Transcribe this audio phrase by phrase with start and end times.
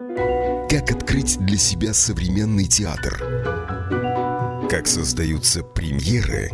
[0.00, 3.18] Как открыть для себя современный театр?
[4.70, 6.50] Как создаются премьеры?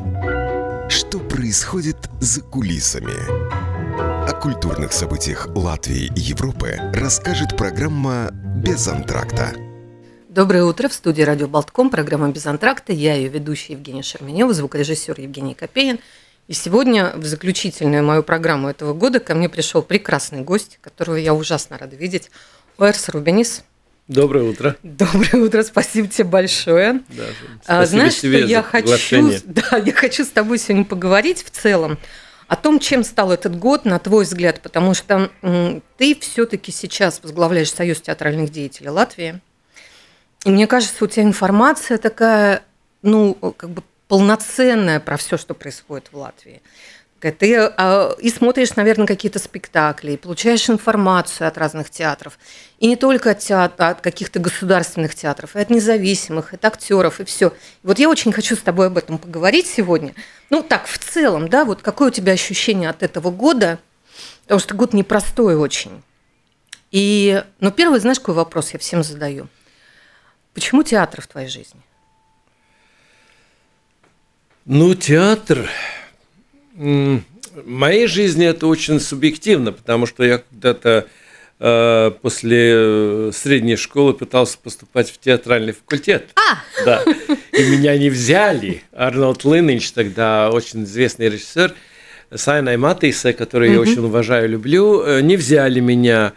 [0.90, 3.14] Что происходит за кулисами?
[4.28, 9.54] О культурных событиях Латвии и Европы расскажет программа «Без антракта».
[10.28, 10.88] Доброе утро.
[10.88, 12.92] В студии «Радио Болтком» программа «Без антракта».
[12.92, 16.00] Я ее ведущая Евгения Шерменева, звукорежиссер Евгений Копеин.
[16.48, 21.32] И сегодня в заключительную мою программу этого года ко мне пришел прекрасный гость, которого я
[21.32, 22.32] ужасно рада видеть.
[22.78, 23.64] Уэрс Рубинис.
[24.06, 24.76] Доброе утро.
[24.82, 27.00] Доброе утро, спасибо тебе большое.
[27.08, 27.24] Да,
[27.66, 31.98] а, знаешь, что я хочу, да, я хочу с тобой сегодня поговорить в целом
[32.46, 35.30] о том, чем стал этот год, на твой взгляд, потому что
[35.96, 39.40] ты все-таки сейчас возглавляешь Союз театральных деятелей Латвии.
[40.44, 42.62] И мне кажется, у тебя информация такая,
[43.02, 46.62] ну, как бы полноценная про все, что происходит в Латвии.
[47.32, 52.38] Ты а, и смотришь, наверное, какие-то спектакли, и получаешь информацию от разных театров.
[52.78, 57.20] И не только от, театр, от каких-то государственных театров, и от независимых, и от актеров,
[57.20, 57.52] и все.
[57.82, 60.14] Вот я очень хочу с тобой об этом поговорить сегодня.
[60.50, 63.78] Ну, так, в целом, да, вот какое у тебя ощущение от этого года?
[64.42, 66.02] Потому что год непростой очень.
[66.90, 69.48] И, ну, первый, знаешь, какой вопрос я всем задаю?
[70.54, 71.80] Почему театр в твоей жизни?
[74.64, 75.68] Ну, театр
[76.76, 77.22] в
[77.64, 81.06] моей жизни это очень субъективно, потому что я когда-то
[81.58, 86.28] э, после э, средней школы пытался поступать в театральный факультет.
[86.36, 86.84] А!
[86.84, 87.02] Да.
[87.52, 88.82] И меня не взяли.
[88.92, 91.74] Арнольд Линнич, тогда очень известный режиссер,
[92.34, 96.34] Сайна Матейса, который я очень уважаю, люблю, э, не взяли меня.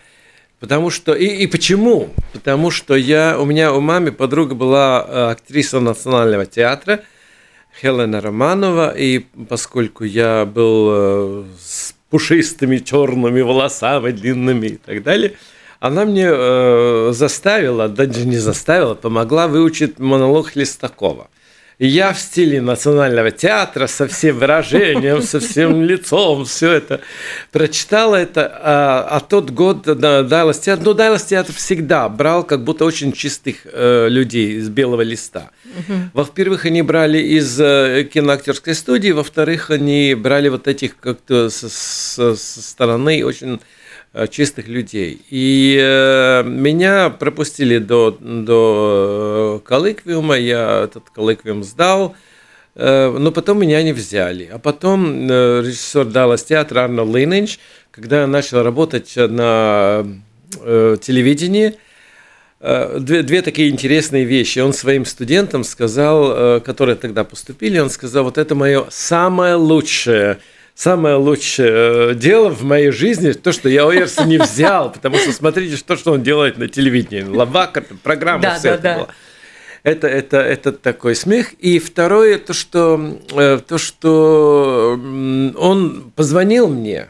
[0.60, 2.10] Потому что и, и почему?
[2.34, 7.02] Потому что я у меня у мамы подруга была актриса национального театра,
[7.82, 15.34] Хелена Романова, и поскольку я был э, с пушистыми черными волосами, длинными и так далее,
[15.80, 21.30] она мне э, заставила, даже не заставила, помогла выучить монолог Хлестакова.
[21.80, 27.00] И я в стиле национального театра со всем выражением, со всем лицом, все это
[27.52, 28.52] прочитала это.
[28.62, 33.14] А, а тот год да, Дайлас театр, ну Дайлас театр всегда брал как будто очень
[33.14, 35.52] чистых э, людей из белого листа.
[35.78, 35.94] Угу.
[36.16, 42.36] Во-первых, они брали из э, киноактерской студии, во-вторых, они брали вот этих как-то со, со
[42.36, 43.62] стороны очень
[44.30, 45.22] чистых людей.
[45.30, 52.16] И э, меня пропустили до, до э, коллоквиума, я этот коллоквиум сдал,
[52.76, 54.50] э, но потом меня не взяли.
[54.52, 57.60] А потом э, режиссер Даллас театра Арно Линнич,
[57.92, 60.06] когда я начал работать на
[60.60, 61.76] э, телевидении,
[62.62, 64.58] э, Две, две такие интересные вещи.
[64.58, 70.40] Он своим студентам сказал, которые тогда поступили, он сказал, вот это мое самое лучшее
[70.80, 75.34] самое лучшее э, дело в моей жизни, то, что я Оерса не взял, потому что
[75.34, 77.22] смотрите, что, что он делает на телевидении.
[77.22, 78.96] Лавака, программа, да, все да, это да.
[78.96, 79.08] было.
[79.84, 81.48] Это, это, это такой смех.
[81.60, 84.98] И второе, то, что, э, то, что
[85.58, 87.10] он позвонил мне,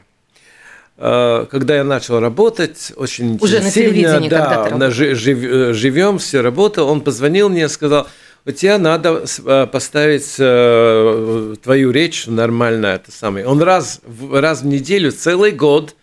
[0.97, 6.89] э, когда я начал работать, очень Уже на телевидении, да, на жив, живем, все работал,
[6.89, 8.07] он позвонил мне и сказал,
[8.45, 13.45] у тебя надо э, поставить э, твою речь нормально, это самое.
[13.45, 14.01] Он раз,
[14.31, 15.95] раз в неделю, целый год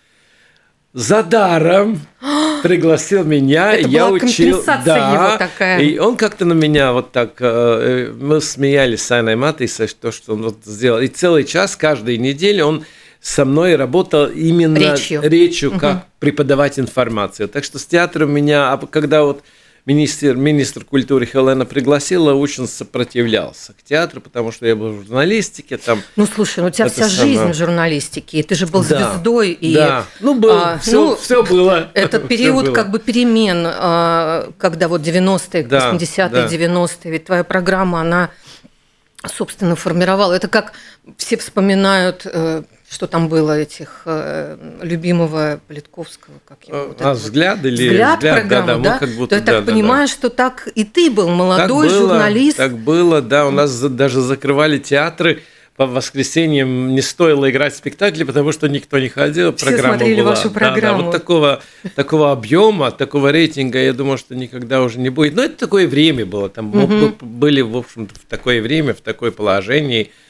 [0.92, 2.00] за даром
[2.62, 5.80] пригласил меня, это я была учил, да, его такая.
[5.80, 10.34] и он как-то на меня вот так, э, мы смеялись с Анной Матисой, то, что
[10.34, 12.84] он вот сделал, и целый час каждой недели он
[13.20, 16.02] со мной работал именно речью, речью как угу.
[16.20, 17.48] преподавать информацию.
[17.48, 19.42] Так что с театром меня, а когда вот
[19.86, 25.76] министр, министр культуры Хелена пригласила, очень сопротивлялся к театру, потому что я был в журналистике.
[25.78, 27.36] Там, ну, слушай, ну у тебя вся самое...
[27.36, 29.52] жизнь в журналистике, и ты же был да, звездой.
[29.52, 31.90] И, да, ну, был, а, все, ну, все было.
[31.94, 36.46] Этот период как бы перемен, а, когда вот 90-е, да, 80-е, да.
[36.46, 38.30] 90-е, ведь твоя программа, она
[39.24, 40.32] собственно, формировала.
[40.32, 40.72] Это как
[41.16, 47.58] все вспоминают э, что там было этих э, любимого Политковского, как его, вот а, взгляд
[47.58, 48.98] вот, или взгляд, взгляд программу, да, да, да?
[48.98, 50.12] как будто, То я да, так да, понимаю, да.
[50.12, 52.56] что так и ты был молодой так было, журналист.
[52.56, 55.42] Так было, да, у нас даже закрывали театры
[55.76, 59.54] по воскресеньям не стоило играть в спектакли, потому что никто не ходил.
[59.54, 60.30] Все программа смотрели была.
[60.30, 60.80] вашу программу.
[60.80, 61.62] Да, да, вот такого,
[61.94, 65.34] такого объема, такого рейтинга, я думаю, что никогда уже не будет.
[65.34, 66.48] Но это такое время было.
[66.48, 67.14] Там угу.
[67.20, 70.10] были, в общем-то, в такое время, в такое положение–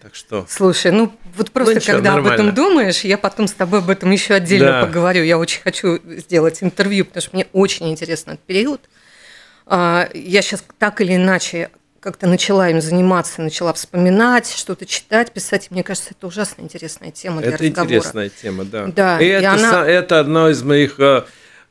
[0.00, 0.46] так что.
[0.48, 2.34] Слушай, ну вот просто ну, ничего, когда нормально.
[2.34, 4.86] об этом думаешь, я потом с тобой об этом еще отдельно да.
[4.86, 5.22] поговорю.
[5.22, 8.80] Я очень хочу сделать интервью, потому что мне очень интересен этот период.
[9.66, 11.70] А, я сейчас так или иначе
[12.06, 15.72] как-то начала им заниматься, начала вспоминать, что-то читать, писать.
[15.72, 17.84] мне кажется, это ужасно интересная тема для это разговора.
[17.84, 18.86] Это интересная тема, да.
[18.86, 19.20] Да.
[19.20, 19.84] И, и это, она...
[19.84, 21.22] это одно из моих Э,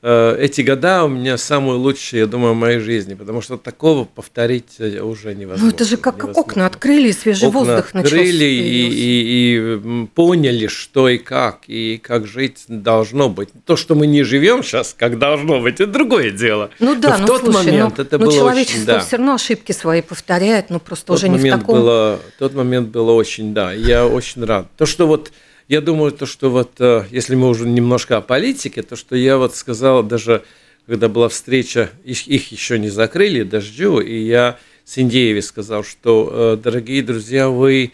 [0.05, 4.75] эти года у меня самые лучшие, я думаю, в моей жизни, потому что такого повторить
[4.77, 5.65] э, уже невозможно.
[5.65, 6.41] Ну это же как невозможно.
[6.41, 11.97] окна открыли, и свежий окна воздух открыли и, и, и поняли, что и как, и
[11.97, 13.49] как жить должно быть.
[13.65, 16.69] То, что мы не живем сейчас, как должно быть, это другое дело.
[16.79, 18.99] Ну да, но в ну, тот слушай, момент ну, это ну, было человечество очень, да.
[18.99, 21.79] все равно ошибки свои повторяет, но просто тот уже не в таком...
[21.79, 24.67] Было, тот момент было очень, да, я очень рад.
[24.77, 25.31] То, что вот
[25.67, 29.37] я думаю, то, что вот, э, если мы уже немножко о политике, то, что я
[29.37, 30.43] вот сказал даже,
[30.85, 36.61] когда была встреча, их, их еще не закрыли, дождю, и я Синдееве сказал, что, э,
[36.61, 37.93] дорогие друзья, вы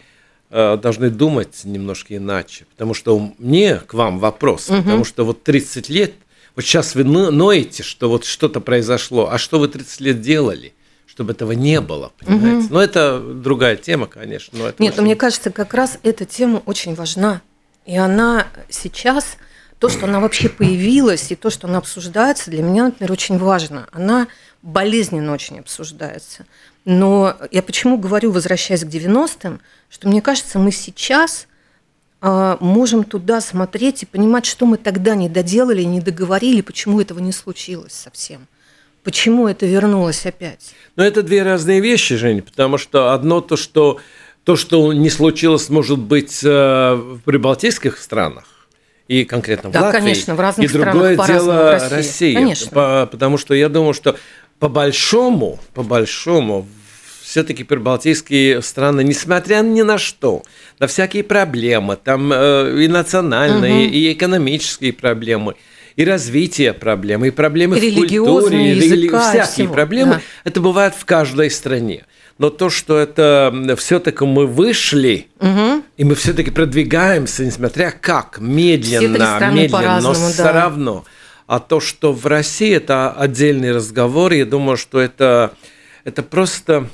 [0.50, 4.82] э, должны думать немножко иначе, потому что мне к вам вопрос, угу.
[4.82, 6.12] потому что вот 30 лет,
[6.54, 10.74] вот сейчас вы ноете, что вот что-то произошло, а что вы 30 лет делали?
[11.06, 12.64] чтобы этого не было, понимаете?
[12.68, 12.74] Угу.
[12.74, 14.58] Но это другая тема, конечно.
[14.58, 15.02] Но это Нет, очень...
[15.02, 17.42] но мне кажется, как раз эта тема очень важна.
[17.84, 19.36] И она сейчас,
[19.78, 23.88] то, что она вообще появилась, и то, что она обсуждается, для меня, например, очень важно.
[23.92, 24.28] Она
[24.62, 26.46] болезненно очень обсуждается.
[26.84, 31.46] Но я почему говорю, возвращаясь к 90-м, что мне кажется, мы сейчас
[32.20, 37.18] а, можем туда смотреть и понимать, что мы тогда не доделали, не договорили, почему этого
[37.18, 38.46] не случилось совсем.
[39.02, 40.74] Почему это вернулось опять?
[40.94, 43.98] Но это две разные вещи, Жень, потому что одно то, что
[44.44, 48.44] то, что не случилось, может быть, э, в прибалтийских странах,
[49.08, 50.00] и конкретно в да, Латвии.
[50.00, 51.90] конечно, в разных и другое дело Россия.
[51.90, 52.34] Россия.
[52.34, 52.70] Конечно.
[52.70, 54.16] По, потому что я думаю, что
[54.58, 56.66] по большому, по большому,
[57.22, 60.42] все-таки прибалтийские страны, несмотря ни на что,
[60.78, 63.94] на всякие проблемы, там э, и национальные, угу.
[63.94, 65.54] и экономические проблемы,
[65.96, 69.72] и развитие проблем, и проблемы в культуре, и всякие всего.
[69.74, 70.20] проблемы, да.
[70.44, 72.04] это бывает в каждой стране
[72.42, 75.84] но то, что это все-таки мы вышли, угу.
[75.96, 80.28] и мы все-таки продвигаемся, несмотря как, медленно, медленно, но да.
[80.32, 81.04] все равно.
[81.46, 85.54] А то, что в России это отдельный разговор, я думаю, что это,
[86.02, 86.88] это просто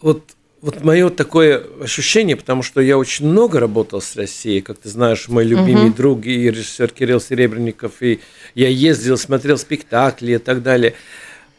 [0.00, 4.88] вот, вот мое такое ощущение, потому что я очень много работал с Россией, как ты
[4.88, 5.96] знаешь, мой любимый угу.
[5.96, 8.18] друг и режиссер Кирилл Серебренников, и
[8.56, 10.94] я ездил, смотрел спектакли и так далее.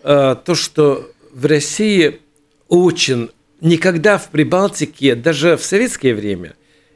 [0.04, 2.20] А, то, что в России
[2.74, 3.30] очень
[3.62, 6.54] никогда в Прибалтике, даже в советское время,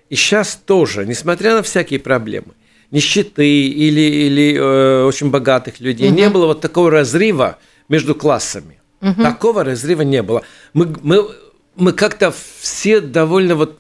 [0.10, 2.54] и сейчас тоже, несмотря на всякие проблемы,
[2.90, 6.18] нищеты или, или э, очень богатых людей, угу.
[6.18, 7.60] не было вот такого разрыва
[7.90, 8.80] между классами.
[9.02, 9.22] Угу.
[9.22, 10.42] Такого разрыва не было.
[10.74, 11.28] Мы, мы,
[11.76, 13.78] мы как-то все довольно вот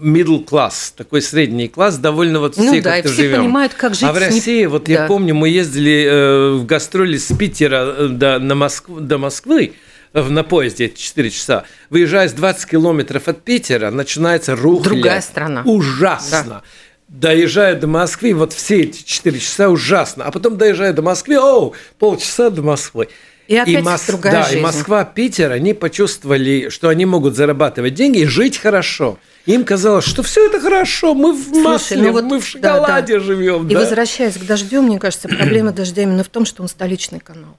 [0.00, 3.42] middle class, такой средний класс, довольно вот ну все ну, да, как-то все живем.
[3.42, 4.04] понимают, как жить.
[4.04, 4.66] А в России, не...
[4.66, 4.92] вот да.
[4.92, 9.74] я помню, мы ездили э, в гастроли с Питера э, до, на Москву, до Москвы,
[10.14, 14.90] на поезде 4 часа, выезжая с 20 километров от Питера, начинается рухля.
[14.90, 15.62] Другая страна.
[15.64, 16.44] Ужасно.
[16.46, 16.62] Да.
[17.08, 20.24] Доезжая до Москвы, вот все эти 4 часа ужасно.
[20.24, 23.08] А потом доезжая до Москвы, о, полчаса до Москвы.
[23.46, 24.06] И опять и Мос...
[24.06, 24.58] другая да, жизнь.
[24.58, 29.18] и Москва, Питер, они почувствовали, что они могут зарабатывать деньги и жить хорошо.
[29.44, 33.14] Им казалось, что все это хорошо, мы в Слушай, масле, ну вот, мы в шоколаде
[33.14, 33.24] да, да.
[33.24, 33.68] живем.
[33.68, 33.80] И да?
[33.80, 37.58] возвращаясь к дождю, мне кажется, проблема дождя именно в том, что он столичный канал.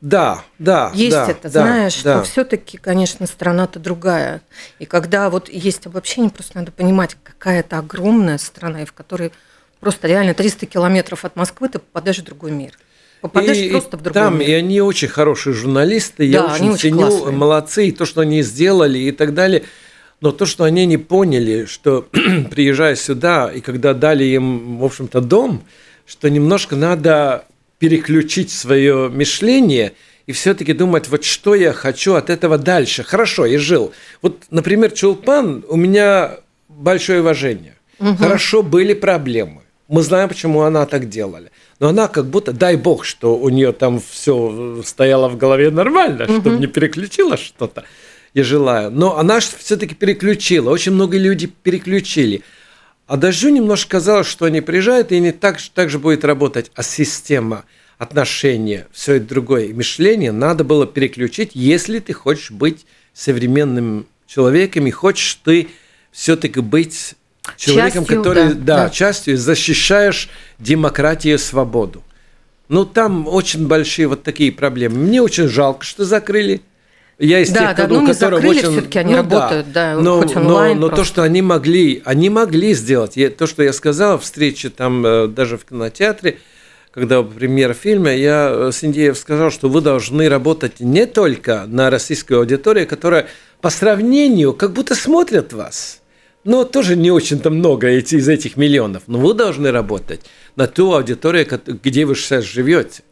[0.00, 0.90] Да, да.
[0.94, 2.18] Есть да, это, да, знаешь, да.
[2.18, 4.40] но все-таки, конечно, страна-то другая.
[4.78, 9.30] И когда вот есть обобщение, просто надо понимать, какая это огромная страна, и в которой
[9.78, 12.72] просто реально 300 километров от Москвы ты попадаешь в другой мир.
[13.20, 14.48] Попадаешь и, просто в другой там, мир.
[14.48, 18.42] И они очень хорошие журналисты, я да, очень ценю, очень молодцы, и то, что они
[18.42, 19.64] сделали и так далее.
[20.22, 22.08] Но то, что они не поняли, что
[22.50, 25.62] приезжая сюда, и когда дали им, в общем-то, дом,
[26.06, 27.44] что немножко надо
[27.80, 29.94] переключить свое мышление
[30.26, 33.02] и все-таки думать, вот что я хочу от этого дальше.
[33.02, 33.92] Хорошо, я жил.
[34.22, 36.36] Вот, например, Чулпан, у меня
[36.68, 37.74] большое уважение.
[37.98, 38.16] Угу.
[38.16, 39.62] Хорошо, были проблемы.
[39.88, 41.48] Мы знаем, почему она так делала.
[41.80, 46.24] Но она как будто, дай бог, что у нее там все стояло в голове нормально,
[46.24, 46.32] угу.
[46.34, 47.84] чтобы не переключила что-то.
[48.34, 48.90] Я желаю.
[48.90, 50.70] Но она все-таки переключила.
[50.70, 52.42] Очень много людей переключили.
[53.10, 56.84] А Дождю немножко казалось, что они приезжают, и не так, так же будет работать, а
[56.84, 57.64] система
[57.98, 59.74] отношения, все это другое.
[59.74, 65.70] мышление надо было переключить, если ты хочешь быть современным человеком, и хочешь ты
[66.12, 67.16] все-таки быть
[67.56, 72.04] человеком, частью, который, да, да, частью защищаешь демократию и свободу.
[72.68, 74.98] Ну, там очень большие вот такие проблемы.
[74.98, 76.62] Мне очень жалко, что закрыли
[77.20, 78.72] я из да, тех, да, ну, не закрыли, очень...
[78.72, 80.80] все-таки они ну, работают, да, да но, хоть онлайн.
[80.80, 84.22] Но, но то, что они могли, они могли сделать, я, то, что я сказал в
[84.22, 86.38] встрече там э, даже в кинотеатре,
[86.92, 92.40] когда премьера фильма, я э, Синдеев сказал, что вы должны работать не только на российскую
[92.40, 93.26] аудиторию, которая
[93.60, 96.00] по сравнению как будто смотрят вас.
[96.44, 99.02] но тоже не очень-то много из этих миллионов.
[99.08, 100.22] Но вы должны работать
[100.56, 103.02] на ту аудиторию, где вы сейчас живете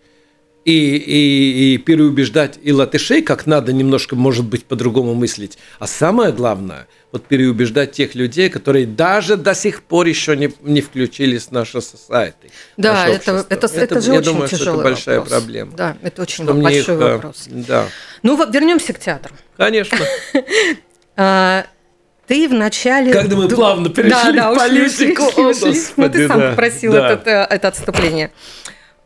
[0.68, 5.56] и, и, и переубеждать и латышей, как надо немножко, может быть, по-другому мыслить.
[5.78, 10.82] А самое главное, вот переубеждать тех людей, которые даже до сих пор еще не, не
[10.82, 12.50] включились в нашу society.
[12.76, 15.32] Да, это, это, это, это же я очень думаю, тяжелый что это большая вопрос.
[15.38, 15.72] проблема.
[15.74, 17.44] Да, это очень Что большой их, э, вопрос.
[17.46, 17.86] Да,
[18.22, 19.34] Ну, вернемся к театру.
[19.56, 19.98] конечно.
[21.20, 21.66] А,
[22.28, 23.12] Ты вначале...
[23.12, 25.64] Когда мы плавно перешли да, да, в ушли, политику, ушли, о, ушли.
[25.64, 27.10] Ну, Господи, ты сам да, попросил да.
[27.10, 28.30] этот, э, это отступление.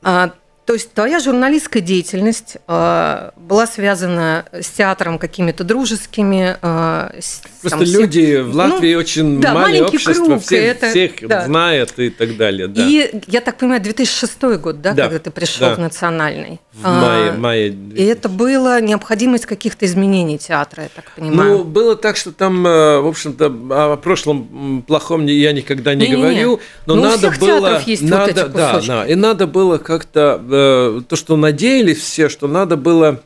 [0.03, 0.33] А,
[0.65, 6.57] то есть твоя журналистская деятельность а, была связана с театром какими-то дружескими...
[6.63, 10.65] а, с- Просто там, всех- люди в Латвии Ну, очень да, маленькое общество, круг, всех,
[10.77, 11.45] это- всех да.
[11.47, 12.69] знают и так далее.
[12.69, 12.87] Да.
[12.87, 15.75] И, я так понимаю, 2006 год, да, Да, когда ты пришел да.
[15.75, 16.61] в Национальный?
[16.73, 21.59] в мае, А, мае И это была необходимость каких-то изменений театра, я так понимаю.
[21.59, 23.47] Ну, было так, что там, э, в общем-то,
[23.93, 26.23] о прошлом плохом не- я никогда не Не-не-не.
[26.23, 28.89] говорю, но Ну, у надо всех было, театров есть вот надо, эти да, кусочки.
[28.89, 33.23] да, и надо было как-то э, то, что надеялись все, что надо было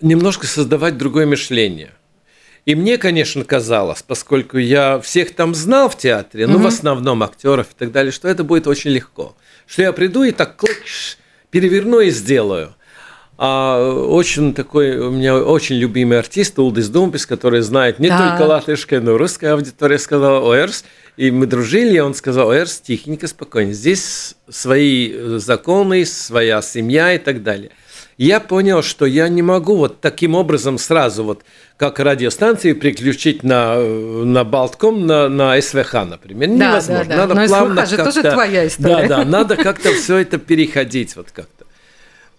[0.00, 1.92] немножко создавать другое мышление.
[2.64, 7.68] И мне, конечно, казалось, поскольку я всех там знал в театре, ну, в основном актеров
[7.72, 9.36] и так далее, что это будет очень легко.
[9.66, 10.84] Что я приду и так клык,
[11.50, 12.74] переверну и сделаю.
[13.38, 18.36] А очень такой, у меня очень любимый артист Улдис Думпис, который знает не Да.
[18.36, 20.84] только латышская, но и русская аудитория, сказала Оэрс.
[21.16, 23.72] И мы дружили, и он сказал, Оэрс, тихенько, спокойно.
[23.72, 27.70] Здесь свои э, законы, своя семья и так далее.
[28.18, 31.42] Я понял, что я не могу вот таким образом сразу, вот
[31.76, 36.50] как радиостанции, переключить на, э, на Балтком, на, на СВХ, например.
[36.50, 37.04] Да, Невозможно.
[37.04, 37.16] да, да.
[37.16, 39.08] Надо Но СВХ плавно же тоже твоя история.
[39.08, 41.61] Да, да, надо как-то все это переходить вот как-то.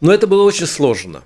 [0.04, 1.24] Но это было очень сложно.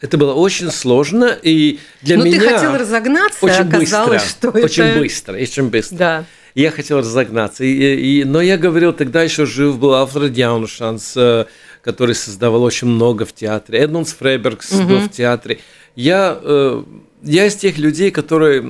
[0.00, 2.40] Это было очень сложно, и для Но меня...
[2.40, 4.98] Ну, ты хотел разогнаться, очень оказалось, быстро, что очень это...
[4.98, 5.96] быстро, очень быстро.
[5.96, 6.24] Да.
[6.56, 7.62] Я хотел разогнаться.
[7.62, 11.44] И, и- но я говорил, тогда еще жив был Алфред Яуншанс, э,
[11.82, 13.78] который создавал очень много в театре.
[13.78, 15.60] Эдмундс Фрейбергс был в театре.
[15.94, 16.82] Я, э,
[17.22, 18.60] я из тех людей, которые...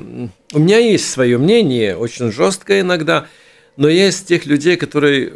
[0.53, 3.27] У меня есть свое мнение, очень жесткое иногда,
[3.79, 5.33] но я из тех людей, которые...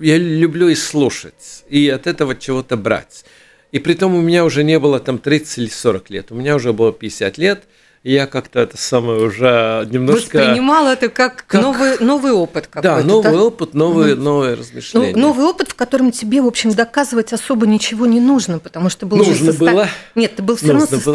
[0.00, 3.24] Я люблю и слушать, и от этого чего-то брать.
[3.72, 6.56] И при том у меня уже не было там 30 или 40 лет, у меня
[6.56, 7.64] уже было 50 лет,
[8.06, 10.38] и я как-то это самое уже немножко...
[10.38, 13.02] Воспринимал это как, Как- новый, новый опыт какой-то.
[13.02, 15.16] Да, новый опыт, новые, новые Ну, размышления.
[15.16, 19.20] новый опыт, в котором тебе, в общем, доказывать особо ничего не нужно, потому что был
[19.22, 19.88] уже Нужно состо- было.
[20.14, 21.14] Нет, ты был все равно Нужно было.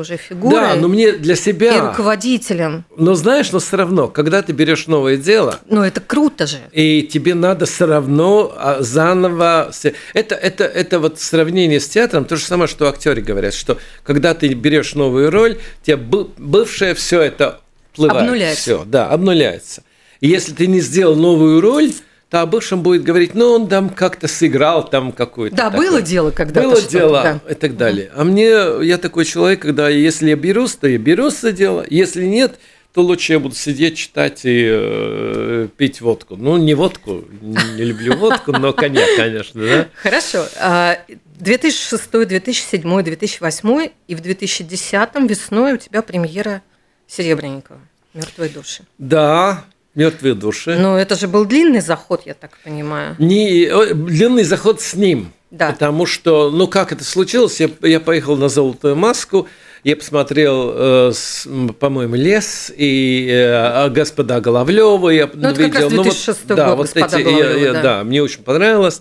[0.00, 1.90] уже фигурой да, но мне для и себя...
[1.90, 2.86] руководителем.
[2.96, 6.56] Но знаешь, но все равно, когда ты берешь новое дело, Ну, это круто же.
[6.72, 9.70] и тебе надо все равно а, заново...
[10.14, 14.32] Это, это, это вот сравнение с театром, то же самое, что актеры говорят, что когда
[14.32, 15.98] ты берешь новую роль, тебе
[16.36, 17.60] бывшее все это
[17.94, 18.22] плывает.
[18.22, 18.60] Обнуляется.
[18.60, 19.82] Все, да, обнуляется.
[20.20, 21.92] И если ты не сделал новую роль,
[22.30, 25.56] то о бывшем будет говорить, ну, он там как-то сыграл там какую-то...
[25.56, 25.90] Да, такое».
[25.90, 27.52] было дело когда-то Было дело да.
[27.52, 28.10] и так далее.
[28.14, 28.50] А мне,
[28.82, 31.84] я такой человек, когда если я берусь, то я берусь за дело.
[31.88, 32.58] Если нет,
[32.94, 36.36] то лучше я буду сидеть, читать и э, пить водку.
[36.36, 39.88] Ну, не водку, не люблю водку, но коньяк, конечно, да.
[39.96, 40.46] Хорошо.
[40.60, 41.00] А,
[41.40, 46.62] 2006, 2007, 2008 и в 2010 весной у тебя премьера
[47.08, 47.80] Серебренникова
[48.14, 48.84] «Мертвые души».
[48.98, 49.64] Да,
[49.96, 50.78] мертвые души.
[50.78, 53.16] Но это же был длинный заход, я так понимаю.
[53.18, 55.32] Не, о, длинный заход с ним.
[55.50, 55.72] Да.
[55.72, 59.48] Потому что, ну как это случилось, я, я поехал на «Золотую маску»,
[59.84, 61.46] я посмотрел, э, с-
[61.78, 65.10] по-моему, «Лес» и э, «Господа Головлёва».
[65.10, 67.82] Я Ну, это как раз ну, 2006 да, год, вот «Господа эти, Головлёва», я- да.
[67.82, 69.00] да, мне очень понравилось.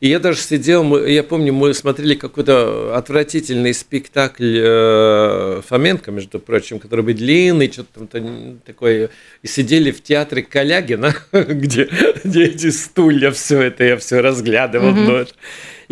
[0.00, 6.80] И я даже сидел, я помню, мы смотрели какой-то отвратительный спектакль э, Фоменко, между прочим,
[6.80, 9.10] который был длинный, что-то там такое.
[9.42, 11.88] И сидели в театре Калягина, где,
[12.24, 14.90] где эти стулья, все это, я все разглядывал.
[14.92, 15.32] ну, это.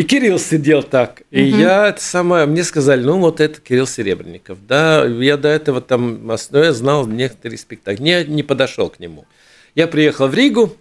[0.01, 1.25] И Кирилл сидел так.
[1.31, 4.57] И я это самое, мне сказали, ну вот это Кирилл Серебренников.
[4.67, 8.09] Да, я до этого там, ну, я знал некоторые спектакли.
[8.09, 9.27] Я не подошел к нему.
[9.75, 10.75] Я приехал в Ригу,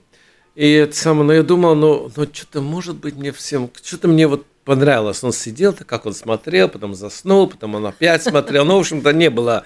[0.56, 4.26] и это самое, но я думал, ну, ну что-то может быть мне всем, что-то мне
[4.26, 5.22] вот понравилось.
[5.22, 8.64] Он сидел, так как он смотрел, потом заснул, потом он опять смотрел.
[8.64, 9.66] Ну, в общем-то, не было.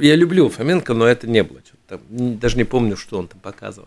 [0.00, 1.60] Я люблю Фоменко, но это не было.
[1.86, 3.86] Там, даже не помню, что он там показывал.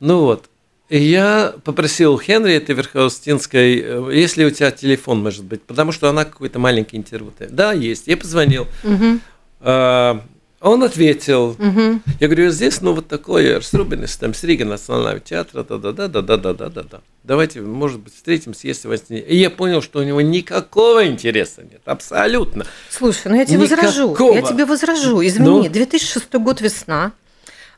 [0.00, 0.50] Ну вот.
[0.88, 5.92] И я попросил у Хенриеты Верховстинской, э, есть ли у тебя телефон, может быть, потому
[5.92, 7.32] что она какой-то маленький интервью.
[7.50, 8.06] Да, есть.
[8.06, 8.66] Я позвонил.
[9.60, 10.22] А,
[10.60, 11.50] Он ответил.
[11.50, 12.00] Угу.
[12.18, 17.00] Я говорю, здесь, ну, вот такое, Рубинес, там, с Рига национального театра, да-да-да-да-да-да-да-да.
[17.22, 19.18] Давайте, может быть, встретимся, если вас не...
[19.18, 22.64] И я понял, что у него никакого интереса нет, абсолютно.
[22.90, 23.86] Слушай, ну я тебе никакого.
[23.86, 25.20] возражу, я тебе возражу.
[25.24, 25.68] Извини, ну?
[25.68, 27.12] 2006 год весна.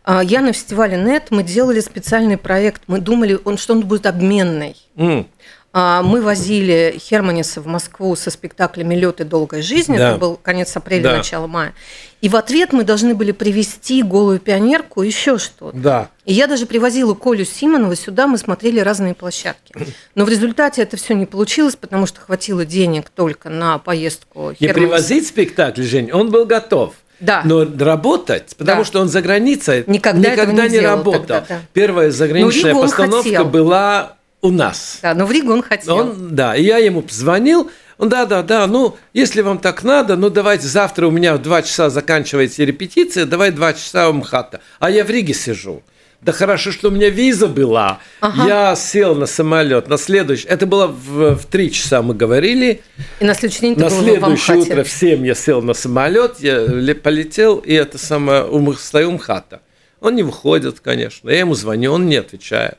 [0.04, 4.06] А, я на фестивале НЕТ, мы делали специальный проект, мы думали, он, что он будет
[4.06, 4.76] обменный.
[4.96, 5.26] Mm.
[5.72, 9.96] Мы возили Херманиса в Москву со спектаклями «Лед и долгая жизнь».
[9.96, 10.10] Да.
[10.10, 11.16] Это был конец апреля, да.
[11.18, 11.74] начало мая.
[12.20, 15.76] И в ответ мы должны были привезти голую пионерку, еще что-то.
[15.76, 16.10] Да.
[16.24, 19.72] И я даже привозила Колю Симонова сюда, мы смотрели разные площадки.
[20.16, 24.64] Но в результате это все не получилось, потому что хватило денег только на поездку Херманиса.
[24.64, 26.94] Не привозить спектакль, Жень, он был готов.
[27.20, 27.42] Да.
[27.44, 28.84] Но работать, потому да.
[28.84, 31.20] что он за границей никогда, никогда не, не работал.
[31.22, 31.60] Тогда, да.
[31.72, 34.98] Первая заграничная постановка была у нас.
[35.02, 35.96] Да, но в Ригу он хотел.
[35.96, 40.16] Он, да, и я ему позвонил, он, да, да, да, ну, если вам так надо,
[40.16, 44.60] ну, давайте завтра у меня в два часа заканчивается репетиция, давай два часа в МХАТа.
[44.78, 45.82] А я в Риге сижу.
[46.22, 48.00] Да хорошо, что у меня виза была.
[48.20, 48.46] Ага.
[48.46, 50.46] Я сел на самолет на следующий.
[50.48, 52.82] Это было в, в 3 часа мы говорили.
[53.20, 56.66] И на следующий день На следующее утро в 7 я сел на самолет, я
[57.02, 58.46] полетел, и это самое,
[58.76, 59.62] стою у МХАТа.
[60.00, 61.30] Он не выходит, конечно.
[61.30, 62.76] Я ему звоню, он не отвечает.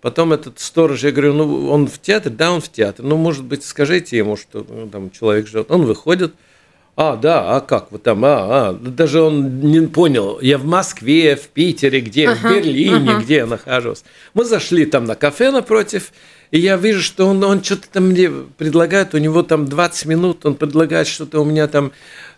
[0.00, 3.06] Потом этот сторож, я говорю, ну он в театре, да, он в театре.
[3.06, 5.70] Ну, может быть, скажите ему, что ну, там человек ждет.
[5.70, 6.32] Он выходит,
[7.02, 8.72] а, да, а как вы там, а, а.
[8.74, 13.22] Даже он не понял, я в Москве, в Питере, где, ага, в Берлине, ага.
[13.22, 14.04] где я нахожусь.
[14.34, 16.12] Мы зашли там на кафе напротив,
[16.50, 20.44] и я вижу, что он, он что-то там мне предлагает, у него там 20 минут,
[20.44, 21.92] он предлагает что-то у меня там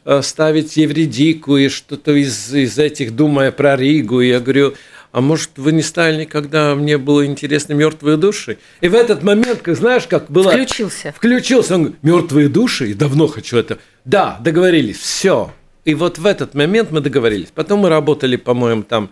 [0.04, 4.20] э, ставить Евредику и что-то из, из этих, думая про Ригу.
[4.20, 4.74] И я говорю,
[5.12, 8.58] а может, вы не стали никогда, мне было интересно мертвые души?
[8.80, 10.50] И в этот момент, как знаешь, как было...
[10.50, 11.12] Включился.
[11.12, 11.74] Включился.
[11.74, 12.90] Он говорит, мертвые души?
[12.90, 13.78] И давно хочу это.
[14.06, 15.52] Да, договорились, все.
[15.84, 17.48] И вот в этот момент мы договорились.
[17.54, 19.10] Потом мы работали, по-моему, там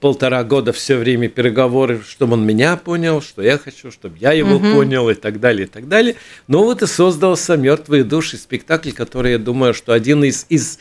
[0.00, 4.56] полтора года все время переговоры, чтобы он меня понял, что я хочу, чтобы я его
[4.56, 4.72] угу.
[4.72, 6.16] понял и так далее, и так далее.
[6.48, 10.46] Но вот и создался «Мертвые души» спектакль, который, я думаю, что один из...
[10.48, 10.78] из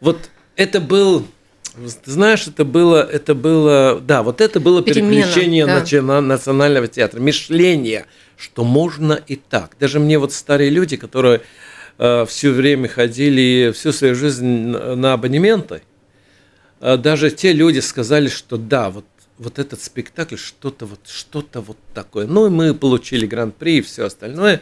[0.00, 1.26] вот это был
[2.02, 6.20] ты знаешь, это было, это было, да, вот это было Перемена, переключение да.
[6.20, 8.06] национального театра, мышление,
[8.36, 9.76] что можно и так.
[9.78, 11.42] Даже мне вот старые люди, которые
[11.98, 15.82] э, все время ходили всю свою жизнь на абонементы,
[16.80, 19.04] э, даже те люди сказали, что да, вот
[19.38, 22.26] вот этот спектакль что-то вот что-то вот такое.
[22.26, 24.60] Ну и мы получили гран-при и все остальное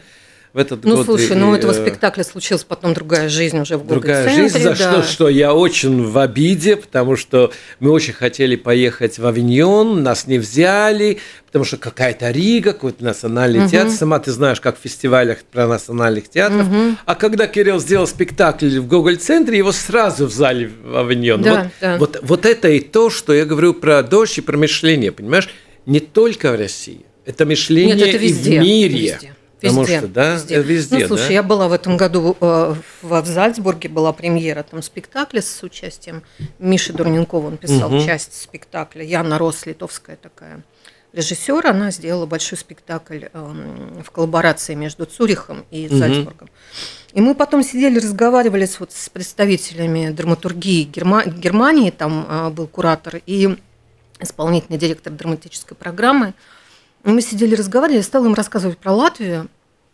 [0.53, 1.07] в этот ну, год.
[1.07, 4.59] Ну, слушай, и, ну, у этого спектакля случилась потом другая жизнь уже в Другая жизнь,
[4.59, 4.75] за да.
[4.75, 10.25] что, что я очень в обиде, потому что мы очень хотели поехать в Авиньон, нас
[10.25, 13.69] не взяли, потому что какая-то Рига, какой-то национальный угу.
[13.69, 13.91] театр.
[13.91, 16.67] Сама ты знаешь, как в фестивалях про национальных театров.
[16.67, 16.95] Угу.
[17.05, 21.43] А когда Кирилл сделал спектакль в Гоголь-центре, его сразу взяли в Авиньон.
[21.43, 21.97] Да, вот, да.
[21.97, 25.49] Вот, вот это и то, что я говорю про дождь и про мышление, понимаешь?
[25.85, 27.05] Не только в России.
[27.25, 28.99] Это мышление Нет, это везде, и в мире.
[29.13, 29.33] Везде.
[29.61, 30.55] Потому везде, что, да, везде.
[30.55, 30.97] Э, везде.
[30.99, 31.33] Ну, слушай, да?
[31.33, 36.23] я была в этом году э, в, в Зальцбурге, была премьера там спектакля с участием
[36.59, 38.05] Миши Дурненкова, он писал угу.
[38.05, 39.03] часть спектакля.
[39.03, 40.63] Яна Рос, литовская такая
[41.13, 45.97] режиссер, она сделала большой спектакль э, в коллаборации между Цюрихом и угу.
[45.97, 46.49] Зальцбургом.
[47.13, 52.67] И мы потом сидели, разговаривали с, вот, с представителями драматургии Герма- Германии, там э, был
[52.67, 53.57] куратор и
[54.19, 56.33] исполнительный директор драматической программы.
[57.03, 59.47] Мы сидели, разговаривали, я стала им рассказывать про Латвию,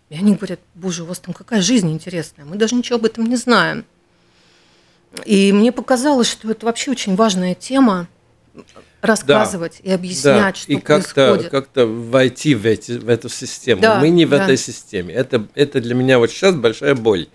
[0.10, 3.26] и они говорят, боже, у вас там какая жизнь интересная, мы даже ничего об этом
[3.26, 3.86] не знаем.
[5.24, 8.08] И мне показалось, что это вообще очень важная тема,
[9.02, 10.60] рассказывать да, и объяснять, да.
[10.60, 13.82] что и как-то, как-то войти в, эти, в эту систему.
[13.82, 14.44] Да, Мы не в да.
[14.44, 15.14] этой системе.
[15.14, 17.28] Это, это для меня вот сейчас большая боль.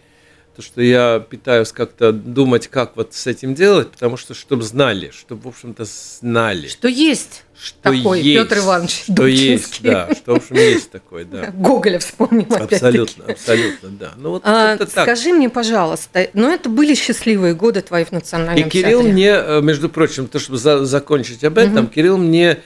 [0.61, 5.11] То, что я пытаюсь как-то думать, как вот с этим делать, потому что, чтобы знали,
[5.11, 6.69] чтобы, в общем-то, знали.
[6.69, 11.25] Что есть что такой есть, Петр Иванович Что есть, да, что, в общем, есть такой,
[11.25, 11.51] да.
[11.55, 14.13] Гоголя вспомним Абсолютно, абсолютно, да.
[14.19, 18.71] Ну, вот а, скажи мне, пожалуйста, ну, это были счастливые годы твои в национальном И
[18.71, 19.13] Кирилл театре.
[19.15, 21.95] мне, э, между прочим, то, чтобы за, закончить об этом, угу.
[21.95, 22.59] Кирилл мне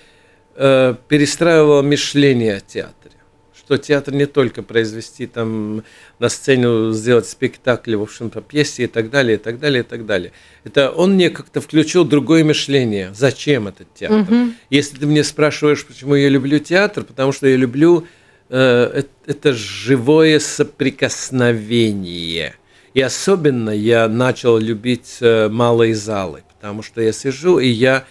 [0.56, 3.03] э, перестраивал мышление о театре
[3.64, 5.82] что театр не только произвести там
[6.18, 9.86] на сцену, сделать спектакль, в общем, по пьесе и так далее, и так далее, и
[9.86, 10.32] так далее.
[10.64, 13.10] Это он мне как-то включил другое мышление.
[13.14, 14.20] Зачем этот театр?
[14.20, 14.52] Угу.
[14.70, 18.06] Если ты мне спрашиваешь, почему я люблю театр, потому что я люблю
[18.50, 22.54] э, это живое соприкосновение.
[22.92, 28.04] И особенно я начал любить э, малые залы, потому что я сижу и я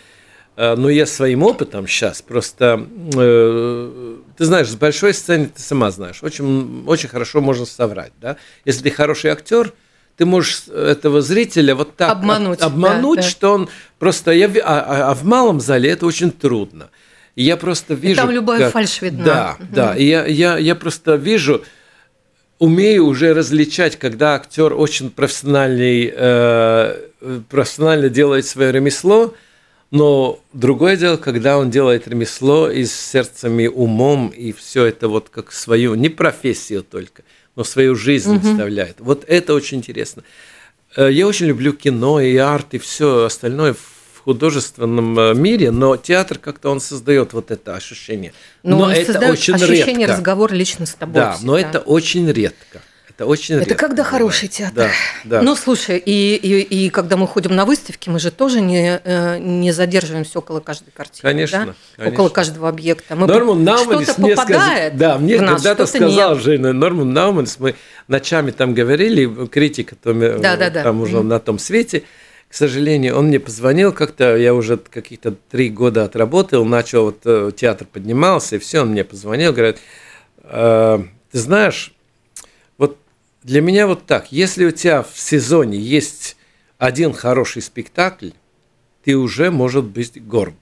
[0.55, 6.21] но я своим опытом сейчас просто, э, ты знаешь, с большой сцены ты сама знаешь,
[6.21, 8.37] очень, очень хорошо можно соврать, да.
[8.65, 9.73] Если ты хороший актер,
[10.17, 14.31] ты можешь этого зрителя вот так обмануть, обмануть да, что он просто...
[14.31, 16.89] Я, а, а, а в малом зале это очень трудно.
[17.35, 18.13] И я просто вижу...
[18.13, 19.25] И там любая как, фальшь видна.
[19.25, 19.67] Да, угу.
[19.71, 19.95] да.
[19.95, 21.63] И я, я, я просто вижу,
[22.59, 26.95] умею уже различать, когда актер очень профессиональный, э,
[27.49, 29.33] профессионально делает свое ремесло,
[29.93, 35.07] но другое дело, когда он делает ремесло и с сердцем и умом, и все это
[35.07, 37.21] вот как свою, не профессию только,
[37.55, 38.47] но свою жизнь угу.
[38.47, 38.95] вставляет.
[38.97, 40.23] Вот это очень интересно.
[40.95, 43.75] Э, я очень люблю кино и арт и все остальное
[44.23, 48.33] художественном э, мире, но театр как-то он создает вот это ощущение.
[48.63, 50.13] Но, но это очень ощущение редко.
[50.13, 51.21] разговора лично с тобой.
[51.21, 52.81] Да, но это очень редко.
[53.23, 53.87] Это очень Это редко.
[53.87, 54.75] когда хороший театр.
[54.75, 54.89] Да,
[55.23, 55.41] да.
[55.41, 59.37] Ну, слушай, и, и, и когда мы ходим на выставки, мы же тоже не, э,
[59.39, 61.21] не задерживаемся около каждой картины.
[61.21, 61.73] Конечно, да?
[61.95, 62.13] конечно.
[62.13, 63.15] Около каждого объекта.
[63.15, 66.43] Мы Норман Науманс что-то мне попадает Да, мне когда-то сказал нет.
[66.43, 67.75] Женя, Норман Науманс, мы
[68.07, 70.83] ночами там говорили, критика там, да, да, да.
[70.83, 71.23] там уже mm-hmm.
[71.23, 72.03] на том свете,
[72.49, 77.51] к сожалению, он мне позвонил как-то, я уже каких-то три года отработал, начал, вот э,
[77.55, 79.77] театр поднимался, и все, он мне позвонил, говорит,
[80.43, 80.99] э,
[81.31, 81.92] ты знаешь,
[83.43, 86.37] для меня вот так, если у тебя в сезоне есть
[86.77, 88.31] один хороший спектакль,
[89.03, 90.55] ты уже может быть горд.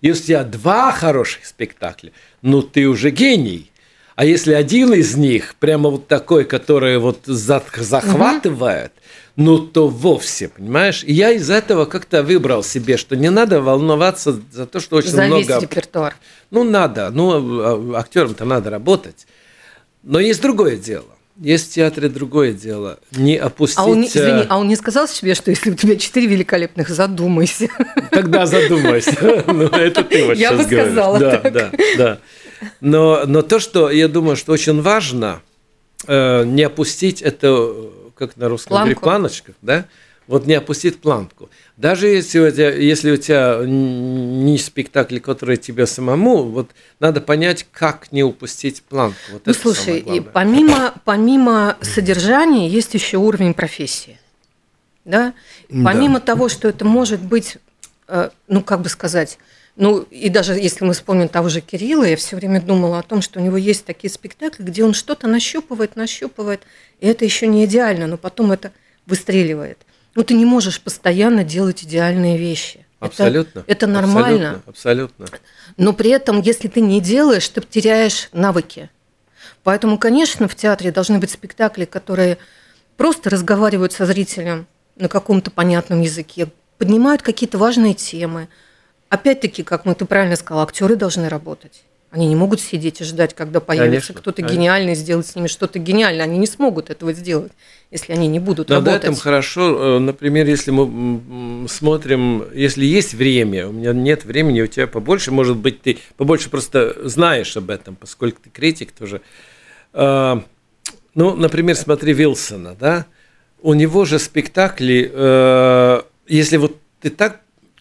[0.00, 3.70] Если у тебя два хороших спектакля, ну ты уже гений.
[4.16, 8.92] А если один из них прямо вот такой, который вот захватывает,
[9.36, 11.02] ну то вовсе, понимаешь?
[11.04, 15.10] И я из этого как-то выбрал себе, что не надо волноваться за то, что очень
[15.10, 15.60] за много...
[15.60, 16.14] репертуар.
[16.50, 19.26] Ну, надо, ну, а, актерам-то надо работать.
[20.02, 21.11] Но есть другое дело.
[21.40, 22.98] Есть в театре другое дело.
[23.12, 23.78] Не опустить...
[23.78, 27.68] А он, извини, а он не сказал себе, что если у тебя четыре великолепных, задумайся.
[28.10, 29.44] Тогда задумайся.
[29.52, 32.18] Ну, это ты вот Я бы сказала Да, да, да.
[32.80, 35.42] Но, но то, что я думаю, что очень важно,
[36.06, 37.74] э, не опустить это
[38.14, 39.86] как на русском говорит, планочках, да?
[40.32, 41.50] Вот не опустить планку.
[41.76, 47.66] Даже если у тебя, если у тебя не спектакль, который тебе самому, вот надо понять,
[47.70, 49.18] как не упустить планку.
[49.30, 54.18] Вот ну, слушай, и помимо, помимо содержания есть еще уровень профессии.
[55.04, 55.34] Да?
[55.68, 56.24] Помимо да.
[56.24, 57.58] того, что это может быть,
[58.08, 59.36] э, ну, как бы сказать,
[59.76, 63.20] ну, и даже если мы вспомним того же Кирилла, я все время думала о том,
[63.20, 66.62] что у него есть такие спектакли, где он что-то нащупывает, нащупывает,
[67.00, 68.72] и это еще не идеально, но потом это
[69.04, 69.76] выстреливает.
[70.14, 72.86] Ну, ты не можешь постоянно делать идеальные вещи.
[73.00, 73.60] Абсолютно.
[73.60, 74.62] Это, это нормально.
[74.66, 75.48] Абсолютно, абсолютно.
[75.76, 78.90] Но при этом, если ты не делаешь, ты теряешь навыки.
[79.64, 82.38] Поэтому, конечно, в театре должны быть спектакли, которые
[82.96, 86.48] просто разговаривают со зрителем на каком-то понятном языке,
[86.78, 88.48] поднимают какие-то важные темы,
[89.12, 91.82] Опять-таки, как мы ты правильно сказал, актеры должны работать.
[92.12, 96.26] Они не могут сидеть и ждать, когда появится кто-то гениальный, сделать с ними что-то гениальное.
[96.26, 97.52] Они не смогут этого сделать,
[97.90, 99.04] если они не будут Но работать.
[99.04, 104.60] На этом хорошо, э, например, если мы смотрим, если есть время, у меня нет времени,
[104.60, 109.22] у тебя побольше, может быть, ты побольше просто знаешь об этом, поскольку ты критик тоже.
[109.94, 110.44] А,
[111.14, 113.06] ну, например, смотри Вилсона, да,
[113.62, 117.40] у него же спектакли, э, если вот ты так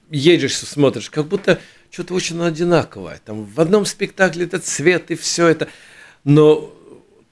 [0.10, 1.60] едешь, смотришь, как будто
[1.92, 3.20] что-то очень одинаковое.
[3.24, 5.68] Там в одном спектакле этот цвет и все это.
[6.24, 6.74] Но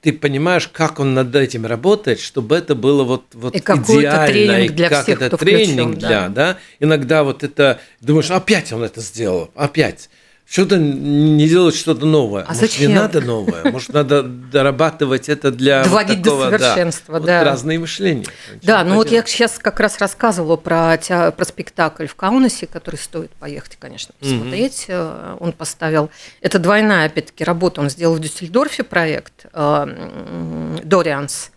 [0.02, 4.26] ты понимаешь, как он над этим работает, чтобы это было вот, вот и идеально.
[4.26, 6.28] тренинг для как всех, это кто тренинг включен, для, да.
[6.28, 6.58] да.
[6.78, 10.08] Иногда вот это, думаешь, опять он это сделал, опять.
[10.50, 12.42] Что-то не делать что-то новое.
[12.42, 12.88] А Может, зачем?
[12.88, 13.70] не надо новое.
[13.70, 17.26] Может, надо дорабатывать это для Доводить такого, до совершенства, да.
[17.26, 17.38] да.
[17.38, 18.26] Вот разные мышления.
[18.60, 23.30] Да, ну вот я сейчас как раз рассказывала про, про спектакль в Каунасе, который стоит
[23.30, 24.86] поехать, конечно, посмотреть.
[24.88, 25.36] Mm-hmm.
[25.38, 26.10] Он поставил...
[26.40, 27.80] Это двойная, опять-таки, работа.
[27.80, 31.52] Он сделал в Дюссельдорфе проект «Дорианс».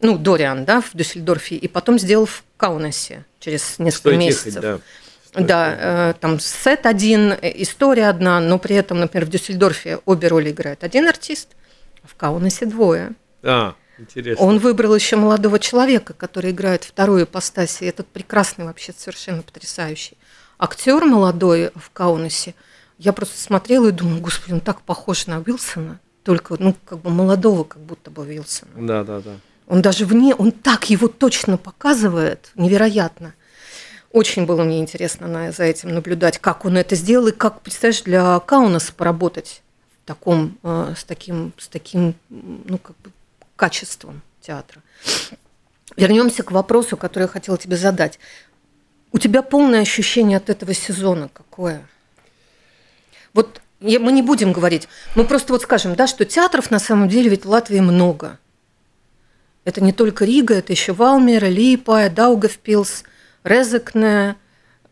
[0.00, 1.56] Ну, Дориан, да, в Дюссельдорфе.
[1.56, 4.46] И потом сделал в Каунасе через несколько Стоит месяцев.
[4.46, 4.78] Ехать, да.
[5.34, 10.50] Да, э, там сет один, история одна, но при этом, например, в Дюссельдорфе обе роли
[10.50, 11.50] играет один артист,
[12.02, 13.12] а в Каунасе двое.
[13.42, 14.44] А, интересно.
[14.44, 20.16] Он выбрал еще молодого человека, который играет вторую ипостась, и этот прекрасный, вообще совершенно потрясающий
[20.60, 22.54] актер молодой в Каунасе.
[22.98, 27.10] Я просто смотрела и думала, господи, он так похож на Уилсона, только, ну, как бы
[27.10, 28.72] молодого, как будто бы Уилсона.
[28.76, 29.36] Да, да, да.
[29.66, 33.34] Он даже вне, он так его точно показывает, невероятно.
[34.12, 38.40] Очень было мне интересно за этим наблюдать, как он это сделал и как, представляешь, для
[38.40, 39.62] Каунаса поработать
[40.02, 43.12] в таком, э, с, таким, с таким ну, как бы
[43.54, 44.82] качеством театра.
[45.96, 48.18] Вернемся к вопросу, который я хотела тебе задать.
[49.12, 51.86] У тебя полное ощущение от этого сезона какое?
[53.32, 57.30] Вот мы не будем говорить, мы просто вот скажем, да, что театров на самом деле
[57.30, 58.38] ведь в Латвии много.
[59.64, 63.04] Это не только Рига, это еще Валмера, Липая, Даугавпилс,
[63.44, 64.36] Резекне,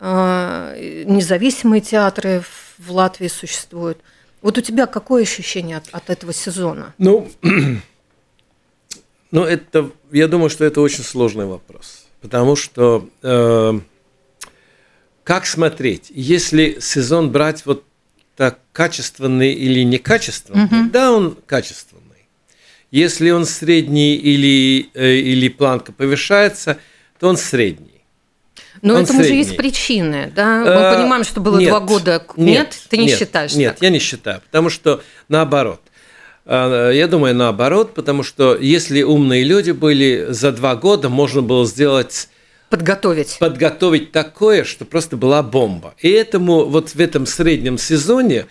[0.00, 2.42] э, независимые театры
[2.78, 3.98] в Латвии существуют.
[4.40, 6.94] Вот у тебя какое ощущение от, от этого сезона?
[6.98, 7.28] Ну,
[9.30, 12.06] ну, это, я думаю, что это очень сложный вопрос.
[12.20, 13.80] Потому что э,
[15.24, 17.84] как смотреть, если сезон брать вот
[18.36, 20.90] так качественный или некачественный, угу.
[20.90, 22.28] да, он качественный.
[22.90, 26.78] Если он средний или, э, или планка повышается,
[27.18, 27.87] то он средний.
[28.82, 29.42] Но он этому средний.
[29.42, 30.60] же есть причины, да?
[30.60, 32.24] Мы а, понимаем, что было нет, два года.
[32.36, 33.54] Нет, нет ты не нет, считаешь?
[33.54, 33.82] Нет, так?
[33.82, 35.80] я не считаю, потому что наоборот.
[36.44, 41.66] А, я думаю, наоборот, потому что если умные люди были, за два года можно было
[41.66, 42.28] сделать
[42.70, 43.38] подготовить.
[43.38, 45.94] Подготовить такое, что просто была бомба.
[45.98, 48.46] И этому вот в этом среднем сезоне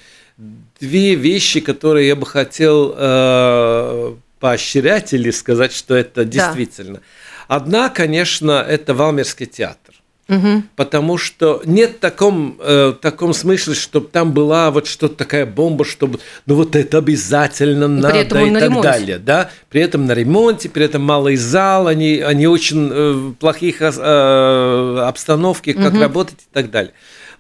[0.80, 6.96] две вещи, которые я бы хотел э, поощрять или сказать, что это действительно.
[6.96, 7.56] Да.
[7.56, 9.87] Одна, конечно, это Валмерский театр.
[10.30, 10.64] Угу.
[10.76, 15.86] Потому что нет в таком, э, таком смысле, чтобы там была вот что-то такая бомба,
[15.86, 18.82] чтобы ну вот это обязательно и надо и так ремонте.
[18.82, 19.18] далее.
[19.20, 19.50] Да?
[19.70, 25.74] При этом на ремонте, при этом малый зал, они, они очень э, плохих э, обстановке,
[25.74, 26.02] как угу.
[26.02, 26.92] работать и так далее.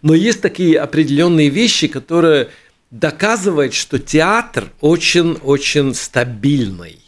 [0.01, 2.49] Но есть такие определенные вещи, которые
[2.91, 6.99] доказывают, что театр очень-очень стабильный.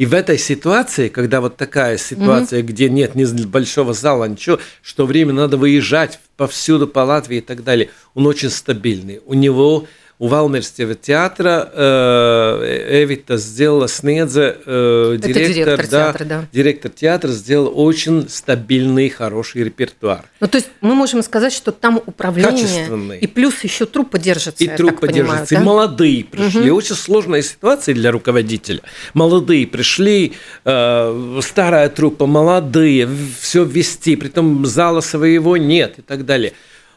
[0.00, 2.66] И в этой ситуации, когда вот такая ситуация, mm-hmm.
[2.66, 7.62] где нет ни большого зала, ничего, что время надо выезжать повсюду по Латвии и так
[7.62, 9.20] далее, он очень стабильный.
[9.26, 9.86] У него
[10.20, 16.48] у Валмерского театра э, Эвита сделала Снедзе, э, директор, директор, да, театра, да.
[16.52, 20.26] директор театра, сделал очень стабильный, хороший репертуар.
[20.40, 24.62] Ну, то есть мы можем сказать, что там управление и плюс еще труппа держится.
[24.62, 25.60] И труппа держится, да?
[25.62, 26.70] и молодые пришли.
[26.70, 26.76] Угу.
[26.76, 28.82] Очень сложная ситуация для руководителя.
[29.14, 30.34] Молодые пришли,
[30.66, 33.08] э, старая труппа, молодые,
[33.40, 36.52] все ввести, притом зала своего нет и так далее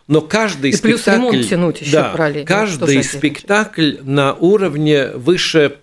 [0.07, 1.03] но каждый и спектакль...
[1.03, 2.45] плюс ремонт тянуть еще да, параллельно.
[2.47, 5.77] Каждый спектакль на уровне выше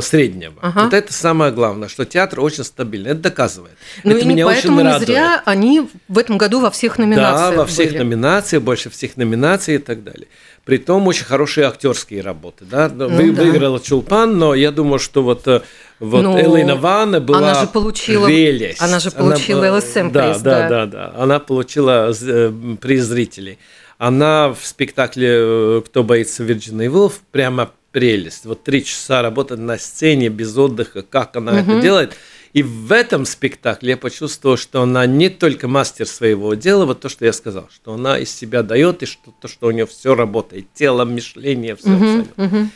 [0.00, 0.54] среднего.
[0.60, 0.84] Ага.
[0.84, 3.10] Вот это самое главное, что театр очень стабильный.
[3.10, 3.72] Это доказывает.
[4.04, 5.08] Ну это и меня поэтому очень радует.
[5.08, 7.98] не зря они в этом году во всех номинациях Да, во всех были.
[7.98, 10.28] номинациях, больше всех номинаций и так далее.
[10.64, 12.64] Притом очень хорошие актерские работы.
[12.66, 12.88] Да?
[12.88, 13.42] Ну, Вы, да.
[13.42, 15.62] Выиграла Чулпан, но я думаю, что вот э,
[15.98, 18.80] вот ну, Элейна Ванна была она же получила, прелесть.
[18.80, 20.42] Она же получила она, ЛСМ да, приз.
[20.42, 21.14] Да, да, да, да.
[21.16, 23.58] Она получила э, приз зрителей.
[23.96, 28.46] Она в спектакле э, «Кто боится Вирджины Вулф» прямо прелесть.
[28.46, 31.58] Вот три часа работать на сцене без отдыха, как она угу.
[31.58, 32.16] это делает.
[32.52, 37.08] И в этом спектакле я почувствовал, что она не только мастер своего дела, вот то,
[37.08, 40.14] что я сказал, что она из себя дает, и что, то, что у нее все
[40.14, 42.44] работает, тело, мышление, все угу, абсолютно.
[42.44, 42.68] Угу.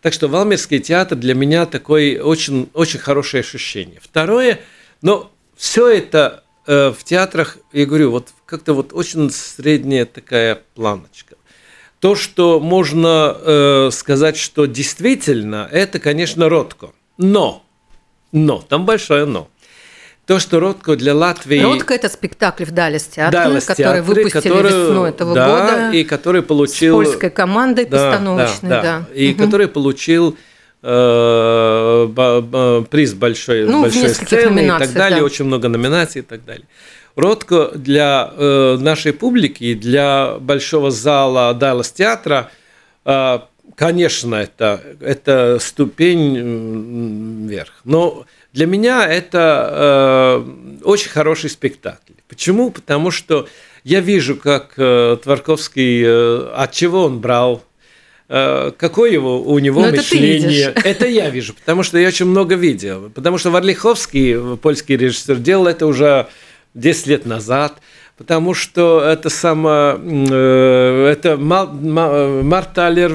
[0.00, 4.00] Так что Валмирский театр для меня такой очень, очень хорошее ощущение.
[4.02, 4.60] Второе,
[5.02, 11.36] но все это э, в театрах, я говорю, вот как-то вот очень средняя такая планочка.
[12.00, 16.92] То, что можно э, сказать, что действительно, это, конечно, Ротко.
[17.18, 17.62] Но,
[18.32, 19.48] но, там большое но.
[20.24, 21.60] То, что Ротко для Латвии...
[21.60, 25.90] Ротко– это спектакль в Даллас театре, который театре, выпустили который, весной этого да, года.
[25.90, 27.02] и который получил...
[27.02, 28.82] С польской командой да, постановочной, да.
[28.82, 29.00] да.
[29.00, 29.14] да.
[29.14, 29.44] И угу.
[29.44, 30.38] который получил
[30.82, 35.24] э, приз большой, ну, большой сцены и так далее, да.
[35.24, 36.66] очень много номинаций и так далее.
[37.16, 42.50] Ротко для э, нашей публики, для большого зала Даллас театра,
[43.04, 43.40] э,
[43.74, 47.80] конечно, это, это ступень вверх.
[47.84, 52.12] Но для меня это э, очень хороший спектакль.
[52.28, 52.70] Почему?
[52.70, 53.48] Потому что
[53.84, 57.62] я вижу, как э, Творковский, э, от чего он брал,
[58.28, 60.70] э, какое его, у него Но мышление.
[60.70, 63.10] Это, это я вижу, потому что я очень много видел.
[63.14, 66.28] Потому что Варлиховский, польский режиссер, делал это уже
[66.74, 67.74] 10 лет назад–
[68.20, 73.10] потому что это само, э, это Марталер,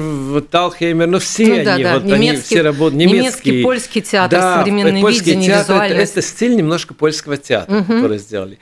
[0.50, 4.40] Талхеймер, ну все ну, они, да, вот немецкий, они все работают, немецкий, немецкий польский театр,
[4.40, 7.84] да, современное польский видение, театр, это, это стиль немножко польского театра, угу.
[7.84, 8.58] который сделали.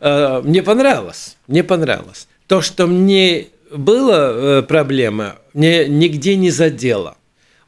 [0.00, 2.26] Э, мне понравилось, мне понравилось.
[2.46, 7.18] То, что мне было э, проблема, мне нигде не задело.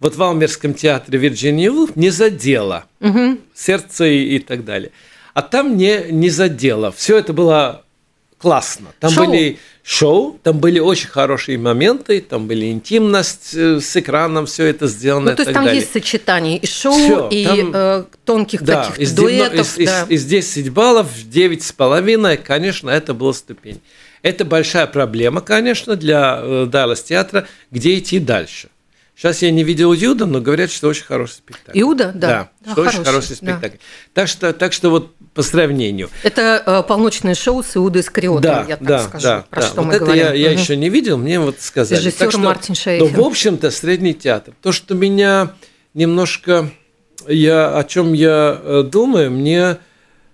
[0.00, 3.36] Вот в Алмерском театре Вирджиния Вулф не задело угу.
[3.54, 4.92] сердце и, и так далее.
[5.34, 6.92] А там не, не задело.
[6.92, 7.82] Все это было
[8.38, 8.88] классно.
[9.00, 9.26] Там шоу.
[9.26, 14.86] были шоу, там были очень хорошие моменты, там были интимность э, с экраном, все это
[14.86, 15.30] сделано.
[15.30, 15.80] Ну, то есть там далее.
[15.80, 19.78] есть сочетание и шоу, Всё, и там, э, тонких да, таких из дуэтов.
[19.78, 20.06] Из, да.
[20.08, 23.80] из, из 10 баллов 9,5, конечно, это была ступень.
[24.22, 28.68] Это большая проблема, конечно, для э, Даллас театра, где идти дальше.
[29.16, 31.80] Сейчас я не видел Юда, но говорят, что очень хороший спектакль.
[31.80, 32.28] Иуда, да.
[32.28, 33.76] Да, да что хороший, очень хороший спектакль.
[33.76, 34.12] Да.
[34.12, 36.10] Так, что, так что вот по сравнению.
[36.24, 39.66] Это э, полночное шоу с Иудой Искариотом, да, я так да, скажу, да, про да.
[39.66, 40.24] что вот мы это говорим.
[40.24, 40.60] Я, я угу.
[40.60, 42.00] еще не видел, мне вот сказали.
[42.00, 43.16] Режиссер что, Мартин Шейфер.
[43.16, 44.54] Но, в общем-то, средний театр.
[44.62, 45.52] То, что меня
[45.94, 46.70] немножко...
[47.28, 49.78] Я, о чем я э, думаю, мне...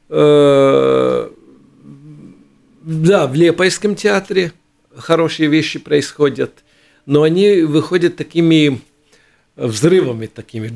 [0.09, 1.29] Э,
[2.83, 4.53] да, в Лепойском театре
[4.97, 6.64] хорошие вещи происходят,
[7.06, 8.80] но они выходят такими
[9.56, 10.72] взрывами такими.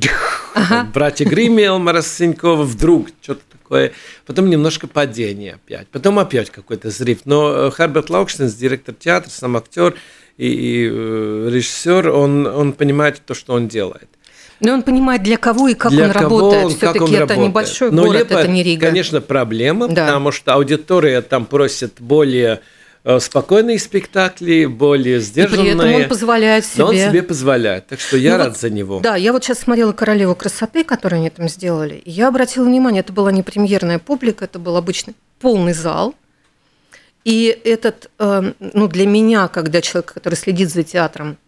[0.54, 0.88] Ага.
[0.94, 3.92] Братья Гримм, Элмара Сенькова, вдруг что-то такое.
[4.26, 5.88] Потом немножко падение опять.
[5.88, 7.20] Потом опять какой-то взрыв.
[7.24, 9.94] Но Херберт Лаукштейнс, директор театра, сам актер
[10.36, 14.08] и, и э, режиссер, он, он понимает то, что он делает.
[14.60, 16.76] Но он понимает, для кого и как для он работает.
[16.76, 17.48] Все-таки это работает.
[17.48, 18.86] небольшой Но город, Лиепая, это не Рига.
[18.86, 20.06] конечно, проблема, да.
[20.06, 22.60] потому что аудитория там просит более э,
[23.18, 25.72] спокойные спектакли, более сдержанные.
[25.72, 26.84] И при этом он позволяет себе.
[26.84, 29.00] Но он себе позволяет, так что я ну рад вот, за него.
[29.00, 33.00] Да, я вот сейчас смотрела «Королеву красоты», которую они там сделали, и я обратила внимание,
[33.00, 36.14] это была не премьерная публика, это был обычный полный зал,
[37.24, 41.38] и этот, э, ну, для меня, когда человек, который следит за театром,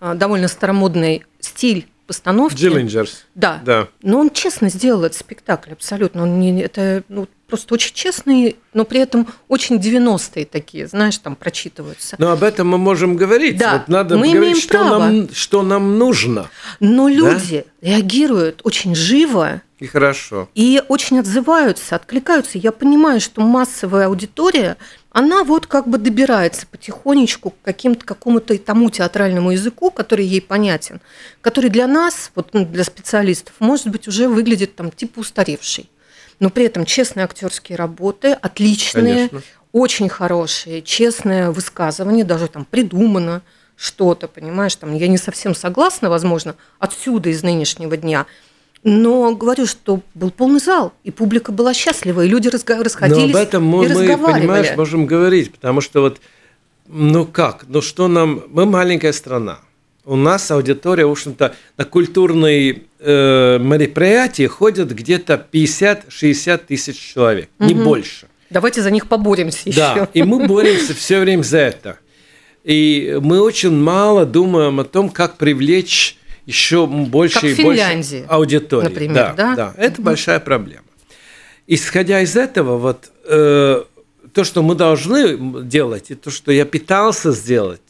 [0.00, 2.56] э, довольно старомодный стиль постановки.
[2.56, 3.26] Джиллинджерс.
[3.34, 3.60] Да.
[3.64, 3.88] да.
[4.02, 6.22] Но он честно сделал этот спектакль, абсолютно.
[6.22, 11.36] Он не, это ну, просто очень честный, но при этом очень 90-е такие, знаешь, там
[11.36, 12.16] прочитываются.
[12.18, 13.56] Но об этом мы можем говорить.
[13.58, 14.98] Да, вот надо мы говорить, имеем что, право.
[14.98, 16.48] Нам, что нам нужно.
[16.80, 17.88] Но люди да?
[17.88, 19.62] реагируют очень живо.
[19.78, 20.48] И хорошо.
[20.54, 22.58] И очень отзываются, откликаются.
[22.58, 24.78] Я понимаю, что массовая аудитория,
[25.16, 31.00] она вот как бы добирается потихонечку к каким-то, какому-то тому театральному языку, который ей понятен,
[31.40, 35.88] который для нас, вот ну, для специалистов, может быть, уже выглядит там типа устаревший.
[36.38, 39.42] Но при этом честные актерские работы, отличные, Конечно.
[39.72, 43.40] очень хорошие, честное высказывание, даже там придумано
[43.74, 48.26] что-то, понимаешь, там я не совсем согласна, возможно, отсюда из нынешнего дня–
[48.86, 53.34] но говорю, что был полный зал, и публика была счастлива, и люди расходились Но об
[53.34, 56.20] этом мы, и мы, понимаешь, можем говорить, потому что вот,
[56.86, 59.58] ну как, ну что нам, мы маленькая страна,
[60.04, 67.66] у нас аудитория, в общем-то, на культурные э, мероприятия ходят где-то 50-60 тысяч человек, угу.
[67.66, 68.28] не больше.
[68.50, 69.78] Давайте за них поборемся еще.
[69.78, 71.98] Да, и мы боремся все время за это.
[72.62, 78.88] И мы очень мало думаем о том, как привлечь еще больше как и больше аудитории.
[78.88, 79.56] Например, да, да?
[79.56, 79.74] да.
[79.76, 80.84] Это большая проблема.
[81.66, 83.82] Исходя из этого, вот э,
[84.32, 87.80] то, что мы должны делать, и то, что я пытался сделать,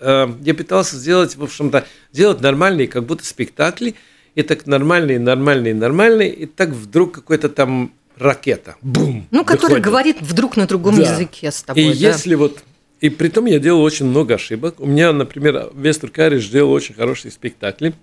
[0.00, 3.96] э, я пытался сделать, в общем-то, сделать нормальные, как будто спектакли,
[4.36, 9.84] и так нормальные, нормальные, нормальные, и так вдруг какой-то там ракета, бум, Ну, который выходит.
[9.84, 11.02] говорит вдруг на другом да.
[11.02, 11.82] языке с тобой.
[11.82, 11.92] И да?
[11.92, 12.62] если вот
[13.00, 14.76] и при том я делал очень много ошибок.
[14.78, 17.94] У меня, например, Вестер Кариш делал очень хорошие спектакли,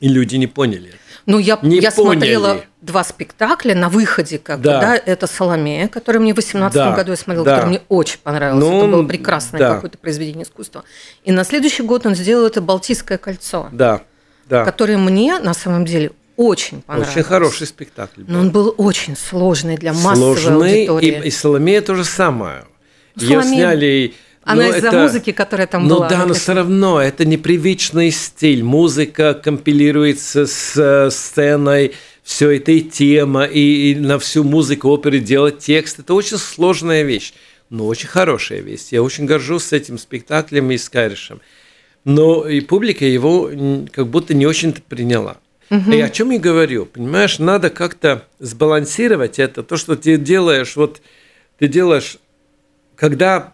[0.00, 0.92] и люди не поняли.
[1.26, 2.12] Ну, я, не я поняли.
[2.14, 4.74] смотрела два спектакля на выходе, как да.
[4.74, 6.96] бы, да, это «Соломея», который мне в 18 да.
[6.96, 7.56] году я смотрела, да.
[7.56, 9.74] который мне очень понравился, ну, это было прекрасное да.
[9.74, 10.84] какое-то произведение искусства.
[11.24, 14.02] И на следующий год он сделал это «Балтийское кольцо», да.
[14.48, 14.64] Да.
[14.64, 17.14] которое мне, на самом деле, очень понравилось.
[17.14, 18.22] Очень хороший спектакль.
[18.22, 18.32] Был.
[18.32, 21.24] Но он был очень сложный для массовой сложный, аудитории.
[21.24, 22.64] И, и «Соломея» то же самое.
[23.22, 24.14] Ее сняли...
[24.44, 25.02] Она ну, из-за это...
[25.02, 26.08] музыки, которая там ну, была.
[26.08, 28.62] Ну да, но все равно это непривычный стиль.
[28.62, 35.18] Музыка компилируется с э, сценой, все это и тема, и, и на всю музыку оперы
[35.18, 35.98] делать текст.
[35.98, 37.34] Это очень сложная вещь,
[37.68, 38.86] но очень хорошая вещь.
[38.90, 41.42] Я очень горжусь с этим спектаклем и с Кайришем.
[42.04, 43.50] Но и публика его
[43.92, 45.36] как будто не очень-то приняла.
[45.70, 45.92] Угу.
[45.92, 46.86] И о чем я говорю?
[46.86, 49.62] Понимаешь, надо как-то сбалансировать это.
[49.62, 51.02] То, что ты делаешь, вот
[51.58, 52.16] ты делаешь
[52.98, 53.52] когда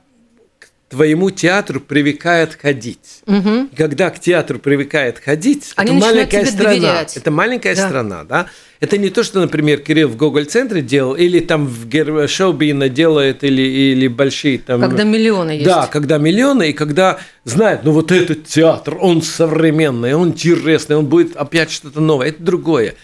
[0.58, 3.22] к твоему театру привыкает ходить.
[3.26, 3.68] Угу.
[3.76, 6.70] Когда к театру привыкает ходить, Они это маленькая страна.
[6.70, 7.16] Доверять.
[7.16, 7.86] Это маленькая да.
[7.86, 8.46] страна, да?
[8.80, 12.28] Это не то, что, например, Кирилл в Гоголь-центре делал, или там в Гер...
[12.28, 14.80] Шоубина делает, или, или большие там...
[14.80, 15.64] Когда миллионы есть.
[15.64, 21.06] Да, когда миллионы, и когда знают, ну вот этот театр, он современный, он интересный, он
[21.06, 22.28] будет опять что-то новое.
[22.28, 22.94] Это другое.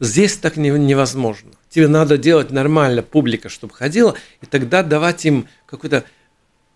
[0.00, 1.52] Здесь так невозможно.
[1.74, 6.04] Тебе надо делать нормально, публика, чтобы ходила, и тогда давать им какой-то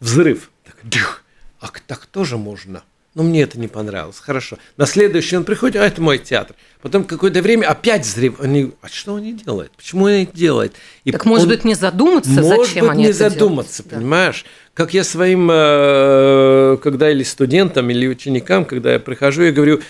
[0.01, 0.51] взрыв.
[0.65, 1.23] Так, дых,
[1.61, 2.83] а так тоже можно.
[3.15, 4.19] Но мне это не понравилось.
[4.19, 4.59] Хорошо.
[4.77, 6.57] На следующий он приходит, а это мой театр.
[6.83, 8.41] Потом какое-то время опять взрыв.
[8.41, 9.71] Они, а что они делают?
[9.77, 10.75] Почему они это делают?
[11.05, 14.01] И так может он, быть не задуматься, может зачем быть, они не это задуматься, делают?
[14.01, 14.45] понимаешь?
[14.75, 19.81] Как я своим, э, когда или студентам, или ученикам, когда я прихожу, я говорю,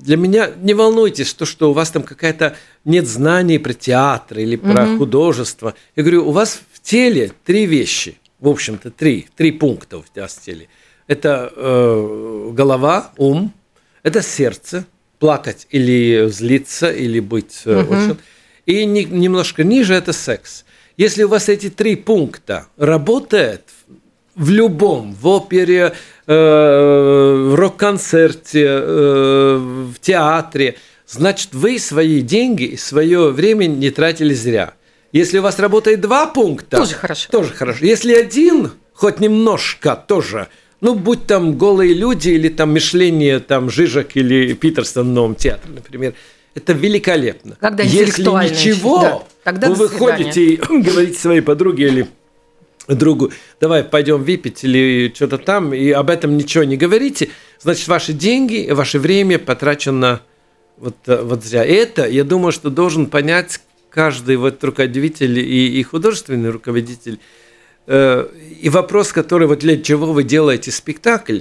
[0.00, 4.56] для меня не волнуйтесь, то, что у вас там какая-то нет знаний про театр или
[4.56, 4.98] про угу.
[4.98, 5.74] художество.
[5.96, 10.26] Я говорю, у вас в теле три вещи, в общем-то, три, три пункта у тебя
[10.26, 10.68] в теле.
[11.06, 13.52] Это э, голова, ум,
[14.02, 14.86] Это сердце,
[15.18, 17.94] плакать или злиться, или быть угу.
[17.94, 18.18] очень.
[18.66, 20.64] И не, немножко ниже это секс.
[20.96, 23.62] Если у вас эти три пункта работают
[24.36, 25.94] в любом, в опере,
[26.26, 30.76] э, в рок-концерте, э, в театре,
[31.08, 34.74] значит, вы свои деньги и свое время не тратили зря.
[35.12, 37.28] Если у вас работает два пункта, тоже хорошо.
[37.30, 37.84] Тоже хорошо.
[37.84, 40.48] Если один, хоть немножко, тоже.
[40.82, 45.72] Ну, будь там голые люди или там мышление там Жижек или Питерсон в новом театре,
[45.74, 46.12] например,
[46.54, 47.56] это великолепно.
[47.60, 52.08] Когда Если ничего, да, тогда вы выходите и говорите своей подруге или
[52.94, 57.30] другу, давай пойдем выпить или что-то там, и об этом ничего не говорите,
[57.60, 60.20] значит, ваши деньги, ваше время потрачено
[60.76, 61.64] вот, вот зря.
[61.64, 63.60] И это, я думаю, что должен понять
[63.90, 67.18] каждый вот руководитель и, и художественный руководитель.
[67.86, 68.28] Э,
[68.60, 71.40] и вопрос, который вот для чего вы делаете спектакль,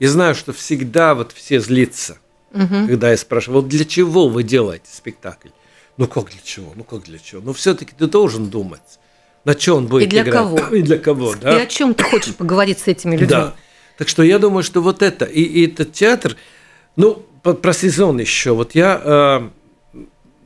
[0.00, 2.18] я знаю, что всегда вот все злятся,
[2.52, 2.86] угу.
[2.88, 5.48] когда я спрашиваю, вот для чего вы делаете спектакль?
[5.96, 6.72] Ну как для чего?
[6.74, 7.40] Ну как для чего?
[7.40, 8.98] Ну все-таки ты должен думать
[9.44, 10.34] на чем он будет и для играть.
[10.34, 10.58] Кого?
[10.74, 11.58] И для кого, да.
[11.58, 13.28] И о чем ты хочешь поговорить с этими людьми.
[13.28, 13.54] Да.
[13.98, 16.36] Так что я думаю, что вот это, и, и этот театр,
[16.96, 18.52] ну, про сезон еще.
[18.52, 19.00] Вот я
[19.94, 20.00] э,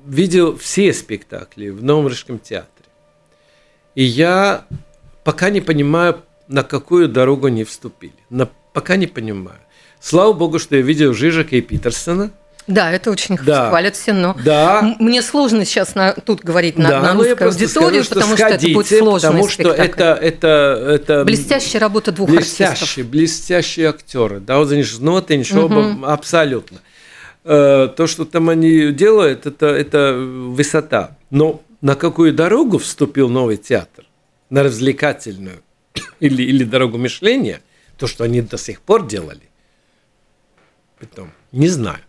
[0.06, 2.68] видел все спектакли в Новом Рижском театре.
[3.94, 4.66] И я
[5.24, 8.14] пока не понимаю, на какую дорогу они вступили.
[8.30, 9.60] На, пока не понимаю.
[10.00, 12.30] Слава богу, что я видел Жижика и Питерсона–
[12.68, 13.70] да, это очень да.
[13.70, 14.94] хвалят все, но да.
[15.00, 18.66] мне сложно сейчас на, тут говорить на, да, на русской аудитории, скажу, потому сходите, что
[18.66, 19.28] это будет сложно.
[19.28, 20.46] Потому что это, это,
[20.88, 23.06] это блестящая работа двух блестящие, артистов.
[23.06, 26.04] Блестящие актеры, да, вот они ноты, угу.
[26.04, 26.78] абсолютно.
[27.44, 31.16] Э, то, что там они делают, это, это высота.
[31.30, 34.04] Но на какую дорогу вступил новый театр?
[34.50, 35.62] На развлекательную
[36.20, 37.62] или, или дорогу мышления?
[37.96, 39.48] То, что они до сих пор делали?
[40.98, 42.00] Потом, не знаю.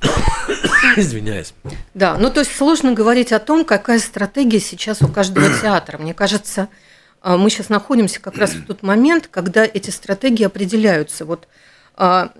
[0.96, 1.54] Извиняюсь.
[1.94, 5.98] Да, ну то есть сложно говорить о том, какая стратегия сейчас у каждого театра.
[5.98, 6.68] Мне кажется,
[7.20, 11.24] а, мы сейчас находимся как раз в тот момент, когда эти стратегии определяются.
[11.24, 11.48] Вот
[11.96, 12.32] а,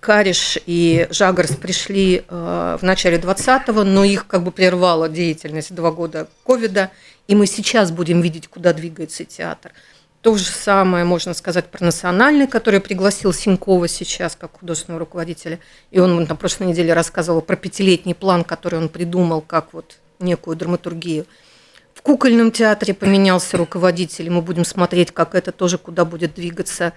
[0.00, 5.90] Кариш и Жагарс пришли а, в начале 20-го, но их как бы прервала деятельность два
[5.92, 6.90] года ковида,
[7.28, 9.72] и мы сейчас будем видеть, куда двигается театр.
[10.26, 15.60] То же самое можно сказать про национальный, который пригласил Синькова сейчас как художественного руководителя.
[15.92, 20.56] И он на прошлой неделе рассказывал про пятилетний план, который он придумал как вот некую
[20.56, 21.26] драматургию.
[21.94, 26.92] В кукольном театре поменялся руководитель, и мы будем смотреть, как это тоже куда будет двигаться.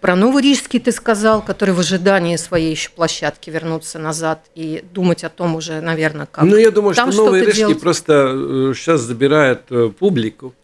[0.00, 5.24] Про Новый Рижский ты сказал, который в ожидании своей еще площадки вернуться назад и думать
[5.24, 7.80] о том уже, наверное, как Ну, я думаю, что Новый Рижский делать.
[7.82, 10.54] просто сейчас э, забирает э, публику,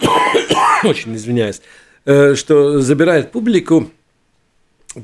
[0.84, 1.60] очень извиняюсь,
[2.04, 3.90] э, что забирает публику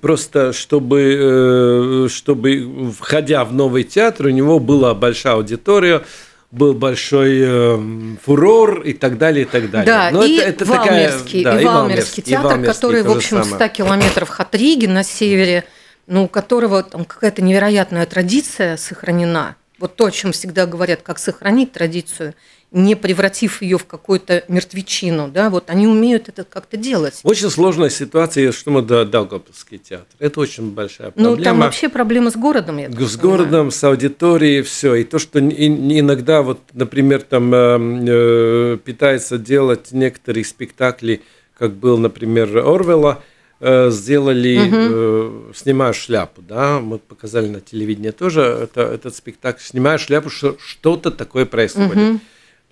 [0.01, 6.03] просто чтобы, э, чтобы, входя в новый театр, у него была большая аудитория,
[6.51, 7.79] был большой э,
[8.23, 9.87] фурор и так далее, и так далее.
[9.87, 13.11] Да, Но и, это, это Валмерский, такая, да, и, Валмерский театр, и Валмерский, который, в
[13.11, 15.65] общем, в 100 километров от Риги на севере,
[16.07, 19.57] ну, у которого там какая-то невероятная традиция сохранена.
[19.79, 22.35] Вот то, о чем всегда говорят, как сохранить традицию–
[22.73, 27.21] не превратив ее в какую-то мертвечину, да, вот они умеют это как-то делать.
[27.25, 30.07] Очень сложная ситуация, что мы до Даугавпилский театр.
[30.21, 31.37] Это очень большая проблема.
[31.37, 33.19] Ну, там вообще проблема с городом, я С понимаю.
[33.21, 34.95] городом, с аудиторией, все.
[34.95, 41.23] И то, что иногда, вот, например, там э, э, пытается делать некоторые спектакли,
[41.59, 43.21] как был, например, Орвела,
[43.59, 45.55] э, сделали угу.
[45.55, 51.11] «Снимаю шляпу», да, мы показали на телевидении тоже это, этот спектакль «Снимаю шляпу», что что-то
[51.11, 51.97] такое происходит.
[51.97, 52.21] Угу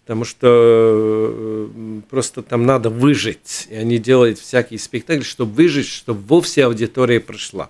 [0.09, 6.23] потому что э, просто там надо выжить, и они делают всякие спектакли, чтобы выжить, чтобы
[6.27, 7.69] вовсе аудитория прошла.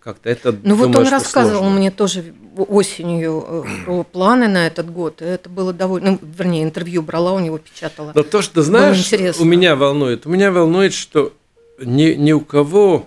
[0.00, 1.78] Как-то это, ну думаю, вот он рассказывал сложно.
[1.78, 7.02] мне тоже осенью э, про планы на этот год, это было довольно, ну, вернее, интервью
[7.02, 8.10] брала у него, печатала.
[8.16, 11.34] Но то, что знаешь, у меня волнует, у меня волнует, что
[11.78, 13.06] ни, ни у кого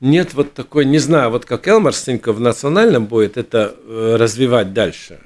[0.00, 4.72] нет вот такой, не знаю, вот как Элмар Стенько в национальном будет это э, развивать
[4.72, 5.20] дальше,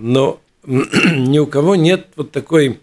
[0.00, 0.38] но
[0.68, 2.80] ни у кого нет вот такой...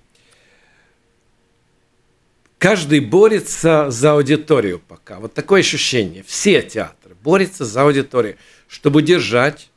[2.57, 5.19] Каждый борется за аудиторию пока.
[5.19, 6.23] Вот такое ощущение.
[6.25, 9.69] Все театры борются за аудиторию, чтобы держать,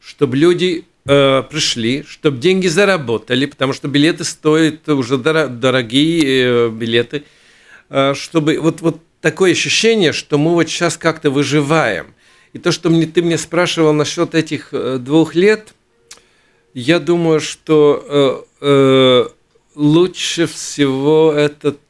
[0.00, 7.24] чтобы люди э, пришли, чтобы деньги заработали, потому что билеты стоят уже дорогие э, билеты,
[7.88, 12.08] э, чтобы вот, вот такое ощущение, что мы вот сейчас как-то выживаем.
[12.52, 15.72] И то, что мне, ты мне спрашивал насчет этих двух лет,
[16.76, 19.28] я думаю, что э, э,
[19.74, 21.80] лучше всего этот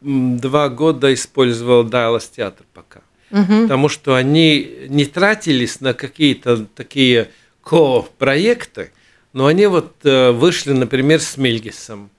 [0.00, 3.00] два года использовал Дайлас театр пока.
[3.32, 3.62] угу.
[3.62, 7.30] потому что они не тратились на какие-то такие
[7.62, 8.92] ко-проекты,
[9.32, 12.10] но они вот э, вышли, например, с Мельгисом.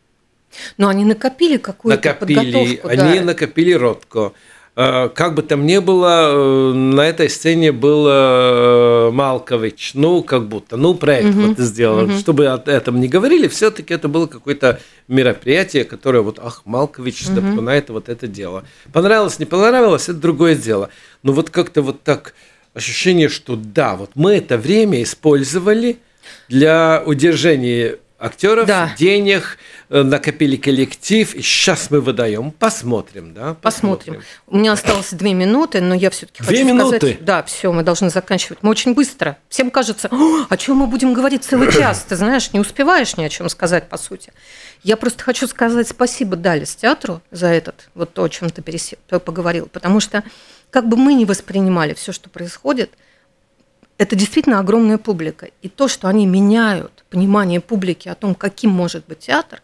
[0.77, 2.87] Но они накопили какую-то накопили, подготовку.
[2.89, 3.25] Они да.
[3.25, 4.33] накопили Ротко.
[4.75, 10.47] Э, как бы там ни было, э, на этой сцене был э, Малкович, ну, как
[10.47, 11.47] будто, ну, проект угу.
[11.47, 12.05] вот сделал.
[12.05, 12.13] Угу.
[12.13, 17.61] Чтобы о этом не говорили, все-таки это было какое-то мероприятие, которое вот, ах, Малкович угу.
[17.61, 18.63] на это вот это дело.
[18.93, 20.89] Понравилось, не понравилось, это другое дело.
[21.21, 22.33] Но вот как-то вот так
[22.73, 25.97] ощущение, что да, вот мы это время использовали
[26.47, 28.93] для удержания актеров, да.
[28.97, 29.57] денег,
[29.89, 32.51] э, накопили коллектив, и сейчас мы выдаем.
[32.51, 33.55] Посмотрим, да?
[33.55, 34.15] Посмотрим.
[34.15, 34.23] Посмотрим.
[34.47, 36.97] У меня осталось две минуты, но я все-таки хочу минуты?
[36.97, 37.25] сказать...
[37.25, 38.59] Да, все, мы должны заканчивать.
[38.61, 39.37] Мы очень быстро.
[39.49, 40.09] Всем кажется,
[40.49, 42.05] о чем мы будем говорить целый час.
[42.07, 44.31] Ты знаешь, не успеваешь ни о чем сказать, по сути.
[44.83, 48.97] Я просто хочу сказать спасибо Далис театру за этот, вот то, о чем ты пересел,
[49.07, 49.67] поговорил.
[49.67, 50.23] Потому что
[50.69, 52.91] как бы мы ни воспринимали все, что происходит–
[54.01, 55.49] это действительно огромная публика.
[55.61, 59.61] И то, что они меняют понимание публики о том, каким может быть театр,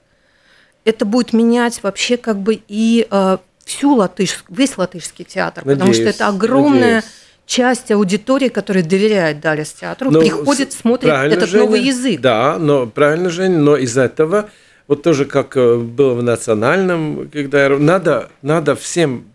[0.85, 5.93] это будет менять вообще как бы и э, всю латыш, весь латышский театр, надеюсь, потому
[5.95, 7.05] что это огромная надеюсь.
[7.47, 12.21] часть аудитории, которая доверяет Далес театру, но, приходит, смотрит этот Женя, новый язык.
[12.21, 14.51] Да, но правильно, Женя, но из этого,
[14.87, 19.33] вот тоже как э, было в национальном, когда надо, надо всем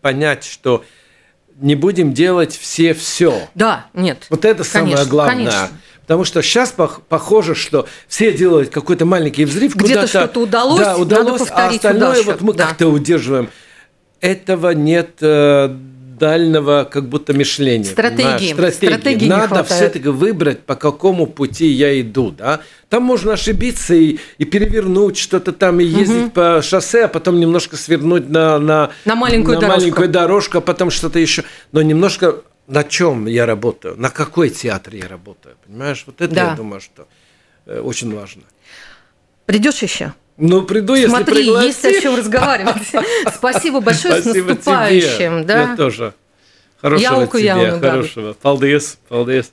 [0.00, 0.82] понять, что
[1.60, 3.48] не будем делать все все.
[3.54, 4.26] Да, нет.
[4.30, 5.36] Вот это конечно, самое главное.
[5.36, 5.68] Конечно.
[6.02, 6.74] Потому что сейчас
[7.08, 9.76] похоже, что все делают какой-то маленький взрыв.
[9.76, 12.26] Где-то что-то удалось, да, удалось, надо повторить а остальное удачу.
[12.26, 12.66] вот мы да.
[12.66, 13.48] как-то удерживаем.
[14.20, 15.76] Этого нет э,
[16.20, 17.86] дальнего как будто мышления.
[17.86, 18.52] Стратегии.
[18.52, 18.86] Стратегии.
[18.86, 22.30] Стратегии Надо все-таки выбрать, по какому пути я иду.
[22.30, 22.60] Да?
[22.88, 26.30] Там можно ошибиться и, и перевернуть что-то там, и ездить угу.
[26.30, 29.80] по шоссе, а потом немножко свернуть на, на, на маленькую на дорожку.
[29.80, 31.42] маленькую дорожку, а потом что-то еще.
[31.72, 32.36] Но немножко
[32.68, 35.56] на чем я работаю, на какой театр я работаю.
[35.66, 36.50] Понимаешь, вот это да.
[36.50, 37.08] я думаю, что
[37.66, 38.42] э, очень важно.
[39.46, 40.12] Придешь еще?
[40.40, 41.84] Ну, приду, если Смотри, пригласишь.
[41.84, 42.88] есть о чем разговаривать.
[43.36, 45.38] Спасибо большое, Спасибо с наступающим.
[45.38, 45.44] Тебе.
[45.44, 45.60] Да?
[45.70, 46.14] Я тоже.
[46.80, 48.36] Хорошего Ялку тебе, хорошего.
[48.42, 49.50] Paldies, paldies.